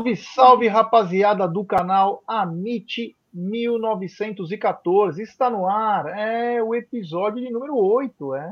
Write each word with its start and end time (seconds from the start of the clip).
Salve, 0.00 0.16
salve, 0.16 0.66
rapaziada 0.66 1.46
do 1.46 1.62
canal 1.62 2.22
Amit 2.26 3.14
1914. 3.34 5.22
Está 5.22 5.50
no 5.50 5.68
ar, 5.68 6.06
é 6.06 6.62
o 6.62 6.74
episódio 6.74 7.44
de 7.44 7.50
número 7.50 7.76
8. 7.76 8.34
É. 8.34 8.50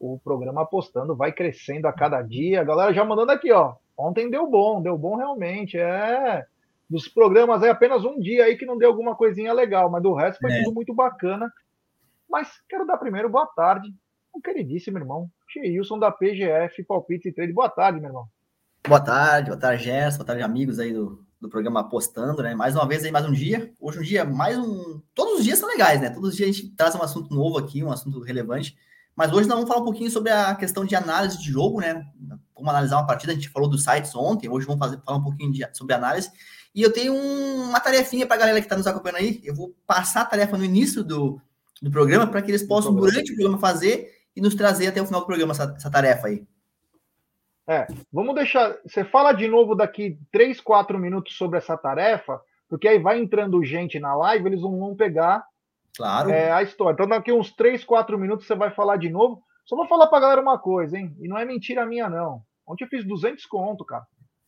O 0.00 0.18
programa 0.18 0.62
apostando 0.62 1.14
vai 1.14 1.30
crescendo 1.30 1.86
a 1.86 1.92
cada 1.92 2.22
dia. 2.22 2.62
A 2.62 2.64
galera 2.64 2.94
já 2.94 3.04
mandando 3.04 3.32
aqui, 3.32 3.52
ó. 3.52 3.74
Ontem 3.98 4.30
deu 4.30 4.46
bom, 4.46 4.80
deu 4.80 4.96
bom 4.96 5.16
realmente. 5.16 5.76
É. 5.76 6.46
Dos 6.88 7.06
programas 7.06 7.62
é 7.62 7.68
apenas 7.68 8.02
um 8.02 8.18
dia 8.18 8.44
aí 8.44 8.56
que 8.56 8.64
não 8.64 8.78
deu 8.78 8.88
alguma 8.88 9.14
coisinha 9.14 9.52
legal, 9.52 9.90
mas 9.90 10.02
do 10.02 10.14
resto 10.14 10.40
foi 10.40 10.52
é. 10.52 10.62
tudo 10.62 10.74
muito 10.74 10.94
bacana. 10.94 11.52
Mas 12.30 12.48
quero 12.66 12.86
dar 12.86 12.96
primeiro 12.96 13.28
boa 13.28 13.46
tarde, 13.48 13.94
um 14.34 14.40
queridíssimo 14.40 14.96
irmão, 14.96 15.28
Cheilson 15.48 15.98
da 15.98 16.10
PGF 16.10 16.82
Palpite 16.84 17.28
e 17.28 17.32
Trade. 17.32 17.52
Boa 17.52 17.68
tarde, 17.68 18.00
meu 18.00 18.08
irmão. 18.08 18.26
Boa 18.86 19.00
tarde, 19.00 19.48
boa 19.48 19.58
tarde, 19.58 19.82
Gerson, 19.82 20.18
boa 20.18 20.26
tarde, 20.26 20.42
amigos 20.42 20.78
aí 20.78 20.92
do, 20.92 21.24
do 21.40 21.48
programa 21.48 21.80
Apostando, 21.80 22.42
né? 22.42 22.54
Mais 22.54 22.74
uma 22.74 22.86
vez 22.86 23.02
aí, 23.02 23.10
mais 23.10 23.24
um 23.24 23.32
dia. 23.32 23.72
Hoje 23.80 23.98
um 23.98 24.02
dia, 24.02 24.26
mais 24.26 24.58
um. 24.58 25.00
Todos 25.14 25.38
os 25.38 25.44
dias 25.44 25.58
são 25.58 25.70
legais, 25.70 26.02
né? 26.02 26.10
Todos 26.10 26.28
os 26.28 26.36
dias 26.36 26.50
a 26.50 26.52
gente 26.52 26.68
traz 26.76 26.94
um 26.94 27.02
assunto 27.02 27.34
novo 27.34 27.56
aqui, 27.56 27.82
um 27.82 27.90
assunto 27.90 28.20
relevante. 28.20 28.76
Mas 29.16 29.32
hoje 29.32 29.48
nós 29.48 29.56
vamos 29.56 29.68
falar 29.68 29.80
um 29.80 29.86
pouquinho 29.86 30.10
sobre 30.10 30.30
a 30.30 30.54
questão 30.54 30.84
de 30.84 30.94
análise 30.94 31.38
de 31.38 31.50
jogo, 31.50 31.80
né? 31.80 32.04
Como 32.52 32.68
analisar 32.68 32.96
uma 32.96 33.06
partida. 33.06 33.32
A 33.32 33.34
gente 33.34 33.48
falou 33.48 33.70
dos 33.70 33.82
sites 33.82 34.14
ontem, 34.14 34.50
hoje 34.50 34.66
vamos 34.66 34.80
fazer, 34.80 35.00
falar 35.02 35.16
um 35.16 35.24
pouquinho 35.24 35.50
de, 35.50 35.66
sobre 35.72 35.94
análise. 35.94 36.30
E 36.74 36.82
eu 36.82 36.92
tenho 36.92 37.14
um, 37.14 37.62
uma 37.62 37.80
tarefinha 37.80 38.26
para 38.26 38.36
a 38.36 38.40
galera 38.40 38.60
que 38.60 38.66
está 38.66 38.76
nos 38.76 38.86
acompanhando 38.86 39.16
aí. 39.16 39.40
Eu 39.44 39.54
vou 39.54 39.74
passar 39.86 40.20
a 40.20 40.26
tarefa 40.26 40.58
no 40.58 40.64
início 40.64 41.02
do, 41.02 41.40
do 41.80 41.90
programa 41.90 42.26
para 42.26 42.42
que 42.42 42.50
eles 42.50 42.62
possam, 42.62 42.94
durante 42.94 43.32
o 43.32 43.34
programa, 43.34 43.58
fazer 43.58 44.10
e 44.36 44.42
nos 44.42 44.54
trazer 44.54 44.88
até 44.88 45.00
o 45.00 45.06
final 45.06 45.22
do 45.22 45.26
programa 45.26 45.52
essa, 45.52 45.74
essa 45.74 45.90
tarefa 45.90 46.26
aí. 46.26 46.46
É, 47.66 47.86
vamos 48.12 48.34
deixar. 48.34 48.76
Você 48.84 49.04
fala 49.04 49.32
de 49.32 49.48
novo 49.48 49.74
daqui 49.74 50.18
3, 50.30 50.60
4 50.60 50.98
minutos 50.98 51.36
sobre 51.36 51.58
essa 51.58 51.76
tarefa, 51.76 52.40
porque 52.68 52.88
aí 52.88 52.98
vai 52.98 53.18
entrando 53.18 53.64
gente 53.64 53.98
na 53.98 54.14
live, 54.14 54.46
eles 54.46 54.62
não 54.62 54.78
vão 54.78 54.94
pegar 54.94 55.44
claro. 55.96 56.30
é, 56.30 56.52
a 56.52 56.62
história. 56.62 56.94
Então, 56.94 57.08
daqui 57.08 57.32
uns 57.32 57.52
3, 57.52 57.84
4 57.84 58.18
minutos 58.18 58.46
você 58.46 58.54
vai 58.54 58.70
falar 58.70 58.96
de 58.96 59.08
novo. 59.08 59.42
Só 59.64 59.76
vou 59.76 59.88
falar 59.88 60.08
pra 60.08 60.20
galera 60.20 60.42
uma 60.42 60.58
coisa, 60.58 60.98
hein? 60.98 61.16
E 61.20 61.26
não 61.26 61.38
é 61.38 61.44
mentira 61.44 61.86
minha, 61.86 62.08
não. 62.08 62.42
Ontem 62.66 62.84
eu 62.84 62.88
fiz 62.88 63.04
200 63.04 63.46
conto, 63.46 63.84
cara. 63.84 64.04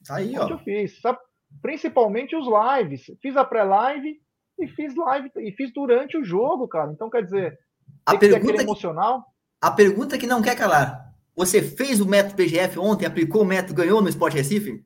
Tá 0.06 0.16
aí, 0.16 0.38
Ontem 0.38 0.52
ó. 0.52 0.56
eu 0.56 0.58
fiz. 0.58 1.00
Sabe? 1.00 1.18
Principalmente 1.62 2.36
os 2.36 2.46
lives. 2.46 3.10
Fiz 3.22 3.34
a 3.36 3.44
pré-live 3.44 4.20
e 4.58 4.68
fiz 4.68 4.94
live 4.94 5.30
e 5.36 5.52
fiz 5.52 5.72
durante 5.72 6.18
o 6.18 6.24
jogo, 6.24 6.68
cara. 6.68 6.92
Então, 6.92 7.08
quer 7.08 7.22
dizer, 7.22 7.58
a 8.04 8.16
pergunta 8.16 8.62
emocional. 8.62 9.24
A 9.60 9.70
pergunta 9.70 10.18
que 10.18 10.26
não 10.26 10.42
quer 10.42 10.56
calar. 10.56 11.05
Você 11.36 11.60
fez 11.60 12.00
o 12.00 12.08
método 12.08 12.34
PGF 12.34 12.78
ontem, 12.78 13.04
aplicou 13.04 13.42
o 13.42 13.44
método, 13.44 13.74
ganhou 13.74 14.00
no 14.00 14.08
Sport 14.08 14.32
Recife? 14.32 14.82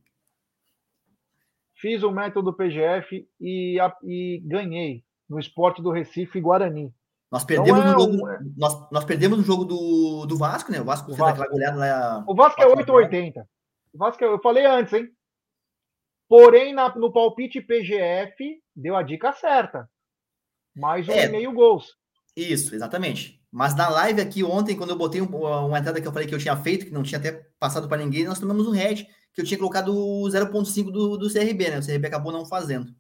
Fiz 1.75 2.03
o 2.03 2.11
método 2.11 2.53
PGF 2.53 3.27
e, 3.41 3.79
e 4.03 4.43
ganhei 4.45 5.05
no 5.29 5.39
Esporte 5.39 5.81
do 5.81 5.93
Recife 5.93 6.39
e 6.39 6.41
Guarani. 6.41 6.93
Nós 7.31 7.45
perdemos, 7.45 7.79
então, 7.79 7.93
é 7.93 7.95
no 7.95 8.01
jogo, 8.01 8.27
um... 8.27 8.55
nós, 8.57 8.91
nós 8.91 9.05
perdemos 9.05 9.39
no 9.39 9.45
jogo 9.45 9.65
do, 9.65 10.27
do 10.27 10.37
Vasco, 10.37 10.73
né? 10.73 10.81
O 10.81 10.85
Vasco 10.85 11.13
o 11.13 11.15
fez 11.15 11.19
Vasco. 11.19 11.41
aquela 11.41 11.49
goleada 11.49 11.79
lá. 11.79 12.25
O 12.27 12.35
Vasco 12.35 12.61
é 12.61 12.67
8,80. 12.67 13.45
O 13.95 13.99
Vasco 13.99 14.25
é, 14.25 14.27
eu 14.27 14.41
falei 14.41 14.67
antes, 14.67 14.93
hein? 14.93 15.09
Porém, 16.29 16.75
na, 16.75 16.93
no 16.97 17.13
palpite 17.13 17.61
PGF, 17.61 18.61
deu 18.75 18.97
a 18.97 19.03
dica 19.05 19.33
certa. 19.33 19.89
Mais 20.75 21.09
um 21.09 21.13
é, 21.13 21.27
e 21.27 21.29
meio 21.29 21.53
gols. 21.53 21.97
Isso, 22.37 22.75
exatamente. 22.75 23.40
Mas 23.53 23.75
na 23.75 23.89
live 23.89 24.21
aqui 24.21 24.45
ontem, 24.45 24.77
quando 24.77 24.91
eu 24.91 24.99
botei 24.99 25.21
uma 25.21 25.79
entrada 25.79 26.01
que 26.01 26.07
eu 26.07 26.13
falei 26.13 26.29
que 26.29 26.35
eu 26.35 26.39
tinha 26.39 26.57
feito, 26.57 26.87
que 26.87 26.93
não 26.93 27.03
tinha 27.03 27.19
até 27.19 27.33
passado 27.59 27.89
para 27.89 27.99
ninguém, 27.99 28.25
nós 28.25 28.39
tomamos 28.39 28.67
um 28.69 28.73
head, 28.73 29.09
que 29.35 29.41
eu 29.41 29.45
tinha 29.45 29.59
colocado 29.59 29.93
0.5 29.93 30.91
do, 30.91 31.17
do 31.17 31.33
CRB, 31.33 31.71
né? 31.71 31.79
O 31.79 31.87
CRB 31.87 32.07
acabou 32.07 32.33
não 32.33 32.47
fazendo. 32.47 32.95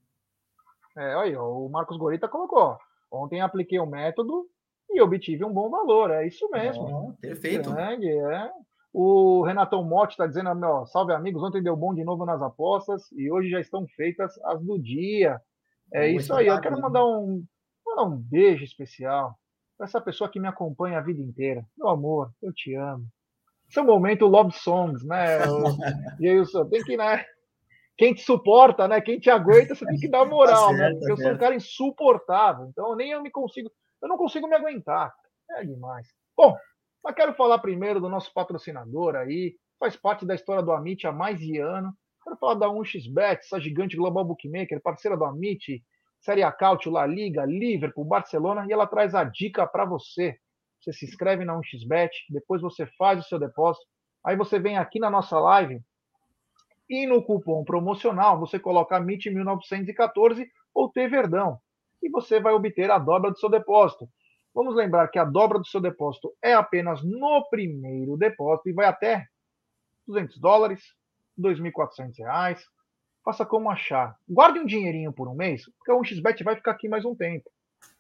É, 0.96 1.14
aí, 1.14 1.36
o 1.36 1.68
Marcos 1.68 1.96
Gorita 1.96 2.28
colocou. 2.28 2.76
Ontem 3.12 3.40
apliquei 3.40 3.78
o 3.78 3.86
método 3.86 4.46
e 4.90 5.00
obtive 5.00 5.44
um 5.44 5.52
bom 5.52 5.70
valor. 5.70 6.10
É 6.10 6.26
isso 6.26 6.48
mesmo. 6.50 7.16
perfeito. 7.20 7.70
é. 8.08 8.50
O 8.92 9.44
Renatão 9.44 9.84
Motti 9.84 10.14
está 10.14 10.26
dizendo, 10.26 10.52
meu, 10.52 10.84
salve 10.86 11.12
amigos, 11.12 11.42
ontem 11.44 11.62
deu 11.62 11.76
bom 11.76 11.94
de 11.94 12.02
novo 12.02 12.26
nas 12.26 12.42
apostas 12.42 13.10
e 13.12 13.30
hoje 13.30 13.48
já 13.48 13.60
estão 13.60 13.86
feitas 13.94 14.36
as 14.44 14.60
do 14.60 14.76
dia. 14.80 15.40
É 15.92 16.08
Muito 16.08 16.22
isso 16.22 16.34
aí. 16.34 16.48
Eu 16.48 16.60
quero 16.60 16.80
mandar 16.80 17.04
um, 17.04 17.44
mandar 17.86 18.02
um 18.02 18.16
beijo 18.16 18.64
especial 18.64 19.38
essa 19.80 20.00
pessoa 20.00 20.30
que 20.30 20.40
me 20.40 20.48
acompanha 20.48 20.98
a 20.98 21.02
vida 21.02 21.20
inteira. 21.20 21.64
Meu 21.76 21.88
amor, 21.88 22.30
eu 22.42 22.52
te 22.52 22.74
amo. 22.74 23.04
Seu 23.68 23.84
momento 23.84 24.26
love 24.26 24.52
songs, 24.52 25.04
né? 25.04 25.38
Gilson, 26.18 26.66
tem 26.68 26.82
que, 26.82 26.96
né? 26.96 27.24
Quem 27.96 28.14
te 28.14 28.22
suporta, 28.22 28.88
né? 28.88 29.00
Quem 29.00 29.18
te 29.20 29.30
aguenta, 29.30 29.74
você 29.74 29.86
tem 29.86 29.98
que 29.98 30.08
dar 30.08 30.24
moral, 30.26 30.70
tá 30.70 30.76
certo, 30.76 30.78
né? 30.78 30.90
Porque 30.90 31.06
tá 31.06 31.12
eu 31.12 31.16
sou 31.16 31.32
um 31.32 31.38
cara 31.38 31.54
insuportável. 31.54 32.66
Então 32.66 32.96
nem 32.96 33.10
eu 33.10 33.22
me 33.22 33.30
consigo, 33.30 33.70
eu 34.02 34.08
não 34.08 34.16
consigo 34.16 34.48
me 34.48 34.56
aguentar. 34.56 35.12
É 35.50 35.64
demais. 35.64 36.08
Bom, 36.36 36.56
mas 37.02 37.14
quero 37.14 37.34
falar 37.34 37.58
primeiro 37.58 38.00
do 38.00 38.08
nosso 38.08 38.32
patrocinador 38.32 39.14
aí, 39.16 39.54
faz 39.78 39.96
parte 39.96 40.26
da 40.26 40.34
história 40.34 40.62
do 40.62 40.72
Amit 40.72 41.06
há 41.06 41.12
mais 41.12 41.38
de 41.38 41.58
ano. 41.58 41.92
Quero 42.22 42.36
falar 42.36 42.54
da 42.54 42.68
1xBet, 42.68 43.38
essa 43.38 43.60
gigante 43.60 43.96
global 43.96 44.24
bookmaker, 44.24 44.80
parceira 44.82 45.16
do 45.16 45.24
Amit, 45.24 45.82
Série 46.20 46.42
A 46.42 46.54
La 46.86 47.06
Liga, 47.06 47.44
Liverpool, 47.44 48.04
Barcelona, 48.04 48.66
e 48.68 48.72
ela 48.72 48.86
traz 48.86 49.14
a 49.14 49.24
dica 49.24 49.66
para 49.66 49.84
você. 49.84 50.38
Você 50.78 50.92
se 50.92 51.06
inscreve 51.06 51.44
na 51.44 51.54
1xBet, 51.54 52.10
depois 52.28 52.60
você 52.62 52.86
faz 52.98 53.20
o 53.20 53.28
seu 53.28 53.38
depósito, 53.38 53.86
aí 54.24 54.36
você 54.36 54.58
vem 54.58 54.78
aqui 54.78 54.98
na 54.98 55.10
nossa 55.10 55.38
live 55.38 55.80
e 56.88 57.06
no 57.06 57.22
cupom 57.22 57.64
promocional 57.64 58.38
você 58.38 58.58
coloca 58.58 59.00
MIT1914 59.00 60.46
ou 60.74 60.90
T 60.90 61.08
Verdão 61.08 61.58
e 62.02 62.10
você 62.10 62.40
vai 62.40 62.52
obter 62.52 62.90
a 62.90 62.98
dobra 62.98 63.30
do 63.30 63.38
seu 63.38 63.48
depósito. 63.48 64.08
Vamos 64.54 64.74
lembrar 64.74 65.08
que 65.08 65.18
a 65.18 65.24
dobra 65.24 65.58
do 65.58 65.66
seu 65.66 65.80
depósito 65.80 66.34
é 66.42 66.54
apenas 66.54 67.02
no 67.02 67.46
primeiro 67.48 68.16
depósito 68.16 68.68
e 68.68 68.72
vai 68.72 68.86
até 68.86 69.26
200 70.06 70.38
dólares, 70.38 70.82
2.400 71.38 72.18
reais, 72.18 72.64
faça 73.30 73.46
como 73.46 73.70
achar. 73.70 74.16
Guarde 74.28 74.58
um 74.58 74.66
dinheirinho 74.66 75.12
por 75.12 75.28
um 75.28 75.34
mês, 75.34 75.64
porque 75.78 75.92
o 75.92 76.00
1xBet 76.00 76.42
vai 76.42 76.56
ficar 76.56 76.72
aqui 76.72 76.88
mais 76.88 77.04
um 77.04 77.14
tempo. 77.14 77.48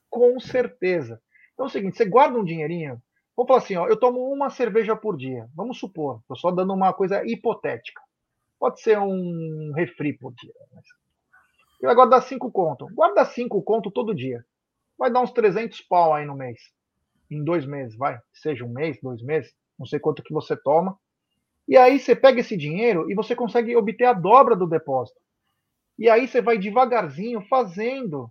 Com 0.08 0.40
certeza. 0.40 1.22
Então 1.54 1.66
é 1.66 1.68
o 1.68 1.70
seguinte, 1.70 1.96
você 1.96 2.04
guarda 2.04 2.36
um 2.36 2.44
dinheirinho, 2.44 3.00
vamos 3.36 3.48
falar 3.48 3.60
assim, 3.60 3.76
ó, 3.76 3.86
eu 3.86 3.96
tomo 3.96 4.32
uma 4.32 4.50
cerveja 4.50 4.96
por 4.96 5.16
dia. 5.16 5.48
Vamos 5.54 5.78
supor, 5.78 6.18
estou 6.22 6.36
só 6.36 6.50
dando 6.50 6.74
uma 6.74 6.92
coisa 6.92 7.24
hipotética. 7.24 8.02
Pode 8.58 8.80
ser 8.80 8.98
um 8.98 9.72
refri 9.74 10.12
por 10.12 10.34
dia. 10.34 10.52
Mas... 10.74 10.84
Vai 11.80 11.94
guardar 11.94 12.22
cinco 12.22 12.50
conto. 12.50 12.86
Guarda 12.92 13.24
cinco 13.24 13.62
conto 13.62 13.90
todo 13.90 14.14
dia. 14.14 14.44
Vai 14.98 15.10
dar 15.12 15.20
uns 15.20 15.30
300 15.30 15.80
pau 15.82 16.12
aí 16.12 16.26
no 16.26 16.34
mês. 16.34 16.58
Em 17.30 17.42
dois 17.42 17.64
meses, 17.64 17.96
vai. 17.96 18.18
Seja 18.34 18.64
um 18.64 18.68
mês, 18.68 18.98
dois 19.00 19.22
meses, 19.22 19.54
não 19.78 19.86
sei 19.86 20.00
quanto 20.00 20.22
que 20.22 20.34
você 20.34 20.56
toma. 20.56 20.98
E 21.70 21.76
aí 21.76 22.00
você 22.00 22.16
pega 22.16 22.40
esse 22.40 22.56
dinheiro 22.56 23.08
e 23.08 23.14
você 23.14 23.36
consegue 23.36 23.76
obter 23.76 24.06
a 24.06 24.12
dobra 24.12 24.56
do 24.56 24.66
depósito. 24.66 25.20
E 25.96 26.10
aí 26.10 26.26
você 26.26 26.42
vai 26.42 26.58
devagarzinho 26.58 27.46
fazendo 27.48 28.28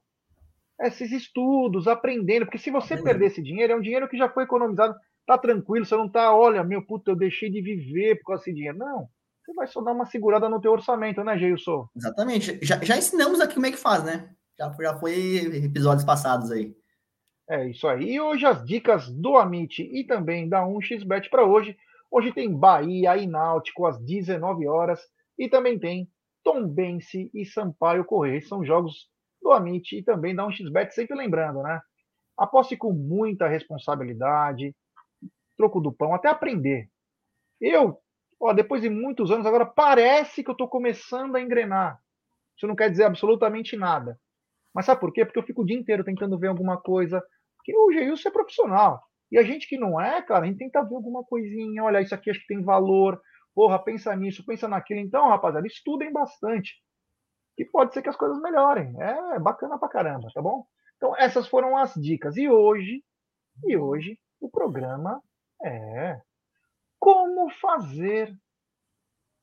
esses 0.82 1.10
estudos, 1.14 1.88
aprendendo, 1.88 2.46
porque 2.46 2.58
se 2.58 2.70
você 2.70 3.02
perder 3.02 3.28
esse 3.28 3.42
dinheiro, 3.42 3.72
é 3.72 3.76
um 3.78 3.82
dinheiro 3.82 4.10
que 4.10 4.18
já 4.18 4.28
foi 4.28 4.44
economizado, 4.44 4.94
tá 5.26 5.38
tranquilo, 5.38 5.86
você 5.86 5.96
não 5.96 6.10
tá, 6.10 6.36
olha, 6.36 6.66
meu 6.66 6.86
puto, 6.86 7.12
eu 7.12 7.16
deixei 7.16 7.50
de 7.50 7.62
viver 7.62 8.18
por 8.18 8.26
causa 8.26 8.42
desse 8.44 8.54
dinheiro. 8.54 8.78
Não, 8.78 9.08
você 9.42 9.54
vai 9.54 9.68
só 9.68 9.82
dar 9.82 9.94
uma 9.94 10.06
segurada 10.06 10.50
no 10.50 10.60
teu 10.60 10.74
orçamento, 10.74 11.24
né, 11.24 11.38
Geilson? 11.38 11.88
Exatamente. 11.96 12.60
Já, 12.62 12.84
já 12.84 12.98
ensinamos 12.98 13.40
aqui 13.40 13.54
como 13.54 13.68
é 13.68 13.72
que 13.72 13.78
faz, 13.78 14.04
né? 14.04 14.30
Já, 14.58 14.76
já 14.82 15.00
foi 15.00 15.38
episódios 15.64 16.04
passados 16.04 16.52
aí. 16.52 16.76
É 17.50 17.70
isso 17.70 17.88
aí. 17.88 18.12
E 18.12 18.20
hoje 18.20 18.46
as 18.46 18.66
dicas 18.66 19.10
do 19.10 19.38
Amit 19.38 19.82
e 19.82 20.04
também 20.06 20.50
da 20.50 20.62
1xBet 20.62 21.30
para 21.30 21.46
hoje 21.46 21.78
Hoje 22.12 22.34
tem 22.34 22.54
Bahia 22.54 23.18
e 23.18 23.28
Náutico 23.28 23.86
às 23.86 24.00
19 24.04 24.68
horas 24.68 25.00
e 25.38 25.48
também 25.48 25.78
tem 25.78 26.10
Tombense 26.44 27.30
e 27.34 27.46
Sampaio 27.46 28.04
Correia. 28.04 28.42
São 28.42 28.66
jogos 28.66 29.08
do 29.42 29.52
Amit 29.52 29.96
e 29.96 30.04
também 30.04 30.36
da 30.36 30.46
1xBet, 30.46 30.92
sempre 30.92 31.16
lembrando, 31.16 31.62
né? 31.62 31.80
Aposte 32.38 32.76
com 32.76 32.92
muita 32.92 33.48
responsabilidade, 33.48 34.76
troco 35.56 35.80
do 35.80 35.92
pão, 35.92 36.14
até 36.14 36.30
aprender. 36.30 36.90
Eu, 37.62 38.00
ó, 38.40 38.54
depois 38.54 38.82
de 38.82 38.90
muitos 38.90 39.30
anos, 39.30 39.46
agora 39.46 39.66
parece 39.66 40.44
que 40.44 40.50
eu 40.50 40.54
estou 40.54 40.68
começando 40.68 41.36
a 41.36 41.42
engrenar. 41.42 42.00
Isso 42.58 42.68
não 42.68 42.76
quer 42.76 42.90
dizer 42.90 43.04
absolutamente 43.04 43.78
nada. 43.78 44.20
Mas 44.74 44.86
sabe 44.86 45.00
por 45.00 45.14
quê? 45.14 45.26
Porque 45.26 45.40
eu 45.40 45.44
fico 45.44 45.62
o 45.62 45.66
dia 45.66 45.78
inteiro 45.78 46.04
tentando 46.04 46.40
ver 46.40 46.48
alguma 46.48 46.80
coisa. 46.80 47.22
Porque 47.58 47.76
o 47.78 47.92
Geilson 47.92 48.30
é 48.30 48.32
profissional. 48.32 49.02
E 49.31 49.38
a 49.38 49.44
gente 49.44 49.68
que 49.68 49.78
não 49.78 50.00
é, 50.00 50.22
cara, 50.22 50.46
a 50.46 50.48
gente 50.48 50.58
tenta 50.58 50.84
ver 50.84 50.96
alguma 50.96 51.24
coisinha, 51.24 51.84
olha, 51.84 52.02
isso 52.02 52.16
aqui 52.16 52.30
acho 52.30 52.40
que 52.42 52.48
tem 52.48 52.64
valor, 52.64 53.22
porra, 53.54 53.78
pensa 53.84 54.16
nisso, 54.16 54.46
pensa 54.46 54.68
naquilo. 54.68 55.00
Então, 55.00 55.30
rapaziada, 55.30 55.68
estudem 55.68 56.12
bastante. 56.12 56.74
E 57.58 57.66
pode 57.66 57.94
ser 57.94 58.02
que 58.02 58.10
as 58.10 58.16
coisas 58.16 58.42
melhorem. 58.42 58.94
É 59.02 59.40
bacana 59.40 59.78
pra 59.78 59.90
caramba, 59.90 60.30
tá 60.34 60.42
bom? 60.42 60.66
Então, 60.98 61.16
essas 61.18 61.48
foram 61.48 61.78
as 61.78 61.94
dicas. 61.94 62.38
E 62.38 62.50
hoje, 62.50 63.04
e 63.66 63.78
hoje, 63.78 64.18
o 64.40 64.50
programa 64.50 65.22
é 65.64 66.20
como 66.98 67.50
fazer 67.62 68.34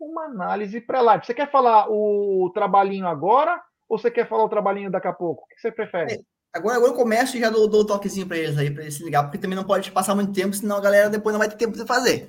uma 0.01 0.25
análise 0.25 0.81
pré-live. 0.81 1.25
Você 1.25 1.35
quer 1.35 1.51
falar 1.51 1.89
o 1.91 2.51
trabalhinho 2.53 3.07
agora 3.07 3.63
ou 3.89 3.99
você 3.99 4.11
quer 4.11 4.29
falar 4.29 4.45
o 4.45 4.49
trabalhinho 4.49 4.91
daqui 4.91 5.09
a 5.09 5.13
pouco? 5.13 5.45
O 5.45 5.47
que 5.47 5.61
você 5.61 5.73
prefere? 5.73 6.25
Agora, 6.57 6.77
agora 6.77 6.93
eu 6.93 6.97
começo 6.97 7.37
e 7.37 7.41
já 7.41 7.51
dou, 7.51 7.69
dou 7.69 7.83
o 7.83 7.85
toquezinho 7.85 8.27
para 8.27 8.39
eles 8.39 8.57
aí, 8.57 8.71
para 8.71 8.83
eles 8.83 8.95
se 8.95 9.05
ligar, 9.05 9.25
porque 9.25 9.37
também 9.37 9.57
não 9.57 9.65
pode 9.65 9.91
passar 9.91 10.15
muito 10.15 10.33
tempo, 10.33 10.55
senão 10.55 10.77
a 10.77 10.81
galera 10.81 11.11
depois 11.11 11.33
não 11.33 11.39
vai 11.39 11.49
ter 11.49 11.57
tempo 11.57 11.77
de 11.77 11.85
fazer. 11.85 12.29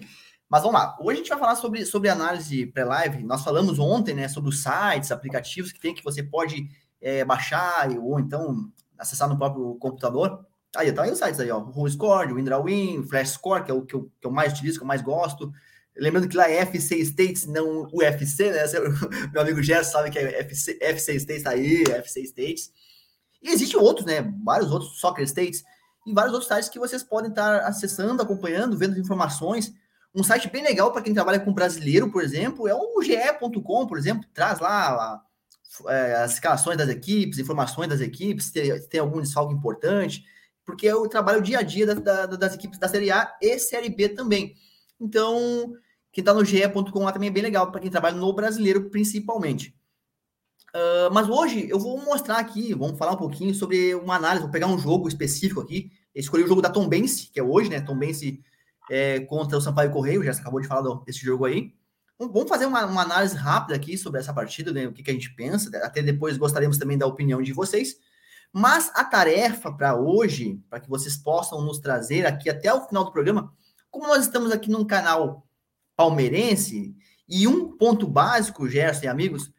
Mas 0.49 0.61
vamos 0.61 0.79
lá. 0.79 0.97
Hoje 0.99 1.13
a 1.13 1.17
gente 1.17 1.29
vai 1.29 1.39
falar 1.39 1.55
sobre, 1.55 1.85
sobre 1.85 2.09
análise 2.09 2.65
pré-live. 2.67 3.23
Nós 3.23 3.43
falamos 3.43 3.79
ontem 3.79 4.13
né, 4.13 4.27
sobre 4.27 4.49
os 4.49 4.61
sites, 4.61 5.11
aplicativos 5.11 5.71
que 5.71 5.79
tem 5.79 5.93
que 5.93 6.03
você 6.03 6.21
pode 6.23 6.67
é, 7.01 7.23
baixar 7.23 7.89
ou 7.99 8.19
então 8.19 8.69
acessar 8.97 9.29
no 9.29 9.37
próprio 9.37 9.75
computador. 9.75 10.45
Aí, 10.75 10.91
tá 10.91 11.03
aí 11.03 11.11
os 11.11 11.19
sites 11.19 11.39
aí, 11.39 11.49
ó. 11.49 11.59
O 11.59 11.89
Score, 11.89 12.31
o 12.31 12.35
WinDrawWin, 12.35 12.99
o 12.99 13.03
Flash 13.07 13.31
Score, 13.31 13.63
que 13.63 13.71
é 13.71 13.73
o 13.73 13.81
que 13.85 13.95
eu, 13.95 14.11
que 14.19 14.27
eu 14.27 14.31
mais 14.31 14.53
utilizo, 14.53 14.77
que 14.77 14.83
eu 14.83 14.87
mais 14.87 15.01
gosto. 15.01 15.51
Lembrando 15.95 16.27
que 16.27 16.37
lá 16.37 16.49
é 16.49 16.57
FC 16.57 16.97
States, 16.99 17.45
não 17.45 17.87
UFC, 17.93 18.51
né? 18.51 18.63
Meu 19.33 19.41
amigo 19.41 19.63
Gerson 19.63 19.91
sabe 19.91 20.11
que 20.11 20.19
é 20.19 20.41
FC, 20.41 20.77
FC 20.79 21.15
States 21.15 21.43
tá 21.43 21.51
aí, 21.51 21.83
FC 21.83 22.21
States. 22.21 22.71
E 23.41 23.51
existem 23.51 23.79
outros, 23.79 24.05
né? 24.05 24.21
Vários 24.43 24.71
outros 24.71 24.99
Soccer 24.99 25.23
States 25.25 25.63
e 26.05 26.13
vários 26.13 26.33
outros 26.33 26.47
sites 26.47 26.69
que 26.69 26.79
vocês 26.79 27.03
podem 27.03 27.29
estar 27.29 27.59
acessando, 27.59 28.21
acompanhando, 28.21 28.77
vendo 28.77 28.99
informações. 28.99 29.73
Um 30.15 30.23
site 30.23 30.49
bem 30.49 30.63
legal 30.63 30.91
para 30.91 31.01
quem 31.01 31.13
trabalha 31.13 31.39
com 31.39 31.53
brasileiro, 31.53 32.11
por 32.11 32.23
exemplo, 32.23 32.67
é 32.67 32.73
o 32.73 33.01
ge.com, 33.01 33.85
por 33.85 33.97
exemplo, 33.97 34.27
traz 34.33 34.59
lá 34.59 35.21
é, 35.87 36.15
as 36.15 36.33
escalações 36.33 36.77
das 36.77 36.89
equipes, 36.89 37.39
informações 37.39 37.89
das 37.89 37.99
equipes, 37.99 38.45
se 38.45 38.53
tem, 38.53 38.79
se 38.79 38.89
tem 38.89 38.99
algum 38.99 39.21
desfalque 39.21 39.53
importante, 39.53 40.23
porque 40.65 40.85
eu 40.85 41.07
trabalho 41.07 41.39
o 41.39 41.43
dia 41.43 41.59
a 41.59 41.61
dia 41.61 41.85
da, 41.85 41.93
da, 41.93 42.25
das 42.25 42.55
equipes 42.55 42.79
da 42.79 42.87
Série 42.87 43.11
A 43.11 43.35
e 43.41 43.59
Série 43.59 43.89
B 43.89 44.09
também. 44.09 44.55
Então, 44.99 45.73
quem 46.11 46.21
está 46.21 46.33
no 46.33 46.43
ge.com 46.43 47.03
lá 47.03 47.11
também 47.11 47.29
é 47.29 47.31
bem 47.31 47.43
legal 47.43 47.71
para 47.71 47.81
quem 47.81 47.91
trabalha 47.91 48.15
no 48.15 48.33
brasileiro, 48.33 48.89
principalmente. 48.89 49.75
Uh, 50.77 51.11
mas 51.11 51.27
hoje 51.27 51.67
eu 51.67 51.79
vou 51.79 51.97
mostrar 52.05 52.37
aqui, 52.37 52.71
vamos 52.75 52.99
falar 52.99 53.13
um 53.13 53.17
pouquinho 53.17 53.51
sobre 53.55 53.95
uma 53.95 54.15
análise, 54.15 54.43
vou 54.43 54.51
pegar 54.51 54.67
um 54.67 54.77
jogo 54.77 55.07
específico 55.07 55.59
aqui. 55.59 55.91
Escolhi 56.13 56.43
o 56.43 56.47
jogo 56.47 56.61
da 56.61 56.69
Tom 56.69 56.87
Bense, 56.87 57.31
que 57.31 57.39
é 57.39 57.43
hoje, 57.43 57.67
né? 57.67 57.81
Tom 57.81 57.97
Bense 57.97 58.43
é, 58.87 59.21
contra 59.21 59.57
o 59.57 59.61
Sampaio 59.61 59.89
Correio, 59.89 60.23
já 60.23 60.31
acabou 60.31 60.61
de 60.61 60.67
falar 60.67 60.83
desse 61.03 61.19
jogo 61.19 61.45
aí. 61.45 61.73
Vamos 62.19 62.47
fazer 62.47 62.67
uma, 62.67 62.85
uma, 62.85 63.01
análise 63.01 63.35
rápida 63.35 63.75
aqui 63.75 63.97
sobre 63.97 64.19
essa 64.19 64.33
partida, 64.33 64.71
né, 64.71 64.87
o 64.87 64.93
que, 64.93 65.03
que, 65.03 65.09
a 65.09 65.13
gente 65.13 65.33
pensa. 65.35 65.75
Até 65.83 66.01
depois 66.03 66.37
gostaríamos 66.37 66.77
também 66.77 66.97
da 66.97 67.07
opinião 67.07 67.41
de 67.41 67.53
vocês. 67.53 67.95
Mas 68.53 68.91
a 68.93 69.03
tarefa 69.03 69.71
para 69.71 69.95
hoje, 69.95 70.61
para 70.69 70.79
que 70.79 70.89
vocês 70.89 71.17
possam 71.17 71.61
nos 71.61 71.79
trazer 71.79 72.25
aqui 72.25 72.49
até 72.49 72.73
o 72.73 72.87
final 72.87 73.03
do 73.03 73.11
programa, 73.11 73.51
como 73.89 74.07
nós 74.07 74.25
estamos 74.25 74.51
aqui 74.51 74.69
num 74.69 74.85
canal 74.85 75.47
palmeirense, 75.95 76.95
e 77.27 77.47
um 77.47 77.77
ponto 77.77 78.07
básico, 78.07 78.69
Gerson 78.69 79.05
e 79.05 79.07
amigos, 79.07 79.51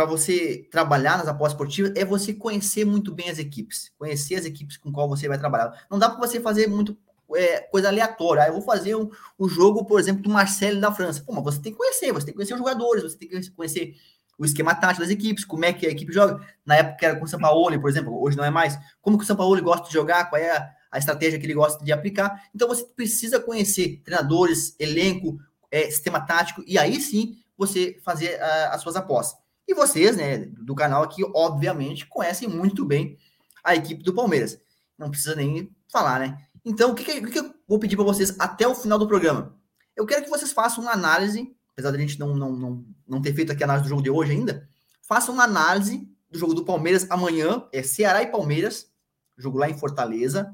para 0.00 0.06
você 0.06 0.66
trabalhar 0.70 1.18
nas 1.18 1.28
apostas 1.28 1.52
esportivas 1.52 1.92
é 1.94 2.06
você 2.06 2.32
conhecer 2.32 2.86
muito 2.86 3.12
bem 3.12 3.28
as 3.28 3.38
equipes, 3.38 3.92
conhecer 3.98 4.36
as 4.36 4.46
equipes 4.46 4.78
com 4.78 4.90
qual 4.90 5.06
você 5.06 5.28
vai 5.28 5.38
trabalhar. 5.38 5.84
Não 5.90 5.98
dá 5.98 6.08
para 6.08 6.26
você 6.26 6.40
fazer 6.40 6.66
muito 6.68 6.96
é, 7.34 7.60
coisa 7.60 7.88
aleatória. 7.88 8.44
Ah, 8.44 8.46
eu 8.46 8.54
vou 8.54 8.62
fazer 8.62 8.96
um, 8.96 9.10
um 9.38 9.46
jogo, 9.46 9.84
por 9.84 10.00
exemplo, 10.00 10.22
do 10.22 10.30
Marcelo 10.30 10.80
da 10.80 10.90
França. 10.90 11.22
Pô, 11.22 11.34
mas 11.34 11.44
você 11.44 11.60
tem 11.60 11.72
que 11.72 11.76
conhecer, 11.76 12.12
você 12.12 12.24
tem 12.24 12.32
que 12.32 12.38
conhecer 12.38 12.54
os 12.54 12.58
jogadores, 12.58 13.02
você 13.02 13.18
tem 13.18 13.28
que 13.28 13.50
conhecer 13.50 13.94
o 14.38 14.44
esquema 14.46 14.74
tático 14.74 15.02
das 15.02 15.10
equipes, 15.10 15.44
como 15.44 15.66
é 15.66 15.72
que 15.74 15.86
a 15.86 15.90
equipe 15.90 16.10
joga. 16.14 16.40
Na 16.64 16.76
época 16.76 17.04
era 17.04 17.16
com 17.16 17.26
o 17.26 17.28
São 17.28 17.38
Paulo, 17.38 17.78
por 17.78 17.90
exemplo, 17.90 18.22
hoje 18.22 18.38
não 18.38 18.44
é 18.44 18.50
mais. 18.50 18.78
Como 19.02 19.18
que 19.18 19.24
o 19.24 19.26
São 19.26 19.36
Paulo 19.36 19.62
gosta 19.62 19.86
de 19.86 19.92
jogar, 19.92 20.30
qual 20.30 20.40
é 20.40 20.56
a, 20.56 20.70
a 20.92 20.98
estratégia 20.98 21.38
que 21.38 21.44
ele 21.44 21.52
gosta 21.52 21.84
de 21.84 21.92
aplicar. 21.92 22.42
Então 22.54 22.66
você 22.66 22.86
precisa 22.96 23.38
conhecer 23.38 24.00
treinadores, 24.02 24.74
elenco, 24.78 25.38
é, 25.70 25.90
sistema 25.90 26.22
tático, 26.22 26.64
e 26.66 26.78
aí 26.78 26.98
sim 27.02 27.36
você 27.58 28.00
fazer 28.02 28.40
uh, 28.40 28.72
as 28.72 28.80
suas 28.80 28.96
apostas. 28.96 29.38
E 29.70 29.74
vocês, 29.74 30.16
né, 30.16 30.38
do 30.38 30.74
canal 30.74 31.04
aqui, 31.04 31.22
obviamente, 31.32 32.04
conhecem 32.04 32.48
muito 32.48 32.84
bem 32.84 33.16
a 33.62 33.76
equipe 33.76 34.02
do 34.02 34.12
Palmeiras. 34.12 34.60
Não 34.98 35.08
precisa 35.08 35.36
nem 35.36 35.70
falar, 35.88 36.18
né? 36.18 36.44
Então, 36.64 36.90
o 36.90 36.94
que, 36.94 37.04
que, 37.04 37.30
que 37.30 37.38
eu 37.38 37.54
vou 37.68 37.78
pedir 37.78 37.94
para 37.94 38.04
vocês 38.04 38.34
até 38.40 38.66
o 38.66 38.74
final 38.74 38.98
do 38.98 39.06
programa? 39.06 39.56
Eu 39.94 40.04
quero 40.06 40.24
que 40.24 40.28
vocês 40.28 40.50
façam 40.50 40.82
uma 40.82 40.90
análise, 40.90 41.54
apesar 41.70 41.92
da 41.92 41.98
gente 41.98 42.18
não, 42.18 42.34
não, 42.34 42.50
não, 42.50 42.84
não 43.06 43.22
ter 43.22 43.32
feito 43.32 43.52
aqui 43.52 43.62
a 43.62 43.66
análise 43.66 43.84
do 43.84 43.90
jogo 43.90 44.02
de 44.02 44.10
hoje 44.10 44.32
ainda, 44.32 44.68
façam 45.02 45.32
uma 45.32 45.44
análise 45.44 46.10
do 46.28 46.36
jogo 46.36 46.52
do 46.52 46.64
Palmeiras 46.64 47.08
amanhã, 47.08 47.64
é 47.72 47.80
Ceará 47.80 48.24
e 48.24 48.26
Palmeiras, 48.26 48.90
jogo 49.38 49.56
lá 49.56 49.70
em 49.70 49.78
Fortaleza, 49.78 50.52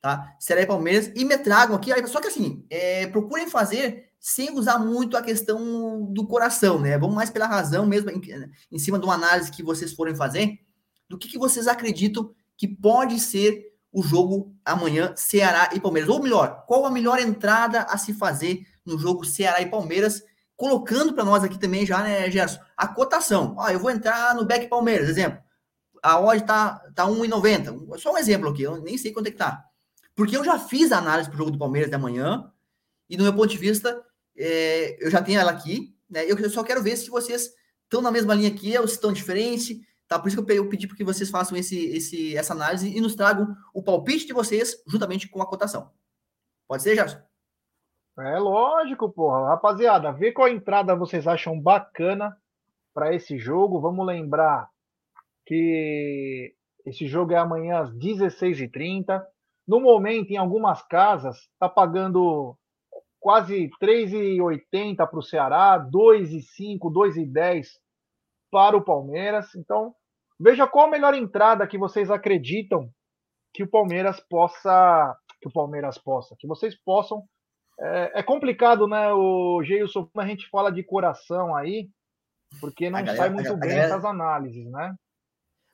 tá? 0.00 0.34
Ceará 0.40 0.62
e 0.62 0.66
Palmeiras, 0.66 1.12
e 1.14 1.24
me 1.24 1.38
tragam 1.38 1.76
aqui, 1.76 1.92
só 2.08 2.20
que 2.20 2.26
assim, 2.26 2.66
é, 2.68 3.06
procurem 3.06 3.48
fazer 3.48 4.07
sem 4.28 4.52
usar 4.52 4.78
muito 4.78 5.16
a 5.16 5.22
questão 5.22 6.04
do 6.12 6.26
coração, 6.26 6.78
né? 6.78 6.98
Vamos 6.98 7.16
mais 7.16 7.30
pela 7.30 7.46
razão 7.46 7.86
mesmo, 7.86 8.10
em, 8.10 8.20
em 8.70 8.78
cima 8.78 8.98
de 8.98 9.04
uma 9.06 9.14
análise 9.14 9.50
que 9.50 9.62
vocês 9.62 9.94
forem 9.94 10.14
fazer, 10.14 10.58
do 11.08 11.16
que, 11.16 11.28
que 11.28 11.38
vocês 11.38 11.66
acreditam 11.66 12.30
que 12.54 12.68
pode 12.68 13.18
ser 13.20 13.72
o 13.90 14.02
jogo 14.02 14.54
amanhã, 14.62 15.14
Ceará 15.16 15.70
e 15.72 15.80
Palmeiras. 15.80 16.10
Ou 16.10 16.22
melhor, 16.22 16.64
qual 16.66 16.84
a 16.84 16.90
melhor 16.90 17.18
entrada 17.18 17.84
a 17.84 17.96
se 17.96 18.12
fazer 18.12 18.66
no 18.84 18.98
jogo 18.98 19.24
Ceará 19.24 19.62
e 19.62 19.70
Palmeiras? 19.70 20.22
Colocando 20.54 21.14
para 21.14 21.24
nós 21.24 21.42
aqui 21.42 21.58
também 21.58 21.86
já, 21.86 22.02
né, 22.02 22.30
Gerson, 22.30 22.60
a 22.76 22.86
cotação. 22.86 23.56
Ah, 23.58 23.72
eu 23.72 23.80
vou 23.80 23.90
entrar 23.90 24.34
no 24.34 24.44
Beck 24.44 24.68
Palmeiras, 24.68 25.08
exemplo. 25.08 25.38
A 26.02 26.20
odd 26.20 26.44
tá, 26.44 26.82
tá 26.94 27.06
1,90. 27.06 27.98
Só 27.98 28.12
um 28.12 28.18
exemplo 28.18 28.50
aqui, 28.50 28.62
eu 28.62 28.82
nem 28.82 28.98
sei 28.98 29.10
quanto 29.10 29.28
é 29.28 29.30
que 29.30 29.38
tá. 29.38 29.64
Porque 30.14 30.36
eu 30.36 30.44
já 30.44 30.58
fiz 30.58 30.92
a 30.92 30.98
análise 30.98 31.30
para 31.30 31.36
o 31.36 31.38
jogo 31.38 31.52
do 31.52 31.58
Palmeiras 31.58 31.88
de 31.88 31.96
amanhã, 31.96 32.52
e 33.08 33.16
do 33.16 33.22
meu 33.22 33.32
ponto 33.32 33.48
de 33.48 33.56
vista, 33.56 34.04
é, 34.38 35.04
eu 35.04 35.10
já 35.10 35.22
tenho 35.22 35.40
ela 35.40 35.50
aqui, 35.50 35.94
né? 36.08 36.24
Eu 36.24 36.50
só 36.50 36.62
quero 36.62 36.82
ver 36.82 36.96
se 36.96 37.10
vocês 37.10 37.50
estão 37.84 38.00
na 38.00 38.10
mesma 38.10 38.34
linha 38.34 38.50
que 38.50 38.72
eu, 38.72 38.86
se 38.86 38.94
estão 38.94 39.12
diferentes, 39.12 39.80
Tá? 40.08 40.18
Por 40.18 40.28
isso 40.28 40.42
que 40.42 40.52
eu 40.52 40.68
pedi 40.68 40.86
para 40.88 40.96
que 40.96 41.04
vocês 41.04 41.28
façam 41.28 41.56
esse, 41.56 41.78
esse, 41.90 42.34
essa 42.34 42.54
análise 42.54 42.88
e 42.88 42.98
nos 42.98 43.14
tragam 43.14 43.54
o 43.74 43.82
palpite 43.82 44.26
de 44.26 44.32
vocês 44.32 44.82
juntamente 44.88 45.28
com 45.28 45.42
a 45.42 45.46
cotação. 45.46 45.92
Pode 46.66 46.82
ser, 46.82 46.94
Gerson? 46.94 47.20
É 48.18 48.38
lógico, 48.38 49.10
porra. 49.10 49.50
Rapaziada, 49.50 50.10
vê 50.10 50.32
qual 50.32 50.48
entrada 50.48 50.96
vocês 50.96 51.26
acham 51.26 51.60
bacana 51.60 52.34
para 52.94 53.14
esse 53.14 53.38
jogo. 53.38 53.82
Vamos 53.82 54.06
lembrar 54.06 54.70
que 55.44 56.54
esse 56.86 57.06
jogo 57.06 57.32
é 57.32 57.36
amanhã 57.36 57.80
às 57.80 57.90
16h30. 57.92 59.22
No 59.66 59.78
momento, 59.78 60.30
em 60.30 60.38
algumas 60.38 60.82
casas, 60.82 61.36
está 61.52 61.68
pagando 61.68 62.56
quase 63.20 63.70
3,80 63.82 64.96
para 64.96 65.18
o 65.18 65.22
Ceará, 65.22 65.78
2,5, 65.78 66.78
2,10 66.92 67.66
para 68.50 68.76
o 68.76 68.84
Palmeiras. 68.84 69.54
Então, 69.54 69.94
veja 70.38 70.66
qual 70.66 70.86
a 70.86 70.90
melhor 70.90 71.14
entrada 71.14 71.66
que 71.66 71.78
vocês 71.78 72.10
acreditam 72.10 72.90
que 73.52 73.62
o 73.62 73.68
Palmeiras 73.68 74.20
possa. 74.20 75.16
Que 75.40 75.48
o 75.48 75.52
Palmeiras 75.52 75.98
possa, 75.98 76.34
que 76.38 76.46
vocês 76.46 76.74
possam. 76.84 77.24
É, 77.80 78.20
é 78.20 78.22
complicado, 78.24 78.88
né, 78.88 79.12
o 79.12 79.62
Geilson, 79.62 80.08
quando 80.12 80.24
a 80.24 80.28
gente 80.28 80.48
fala 80.48 80.72
de 80.72 80.82
coração 80.82 81.54
aí, 81.54 81.88
porque 82.60 82.90
não 82.90 82.98
galera, 82.98 83.16
sai 83.16 83.28
muito 83.30 83.56
bem 83.56 83.70
galera... 83.70 83.86
essas 83.86 84.04
análises, 84.04 84.68
né? 84.68 84.96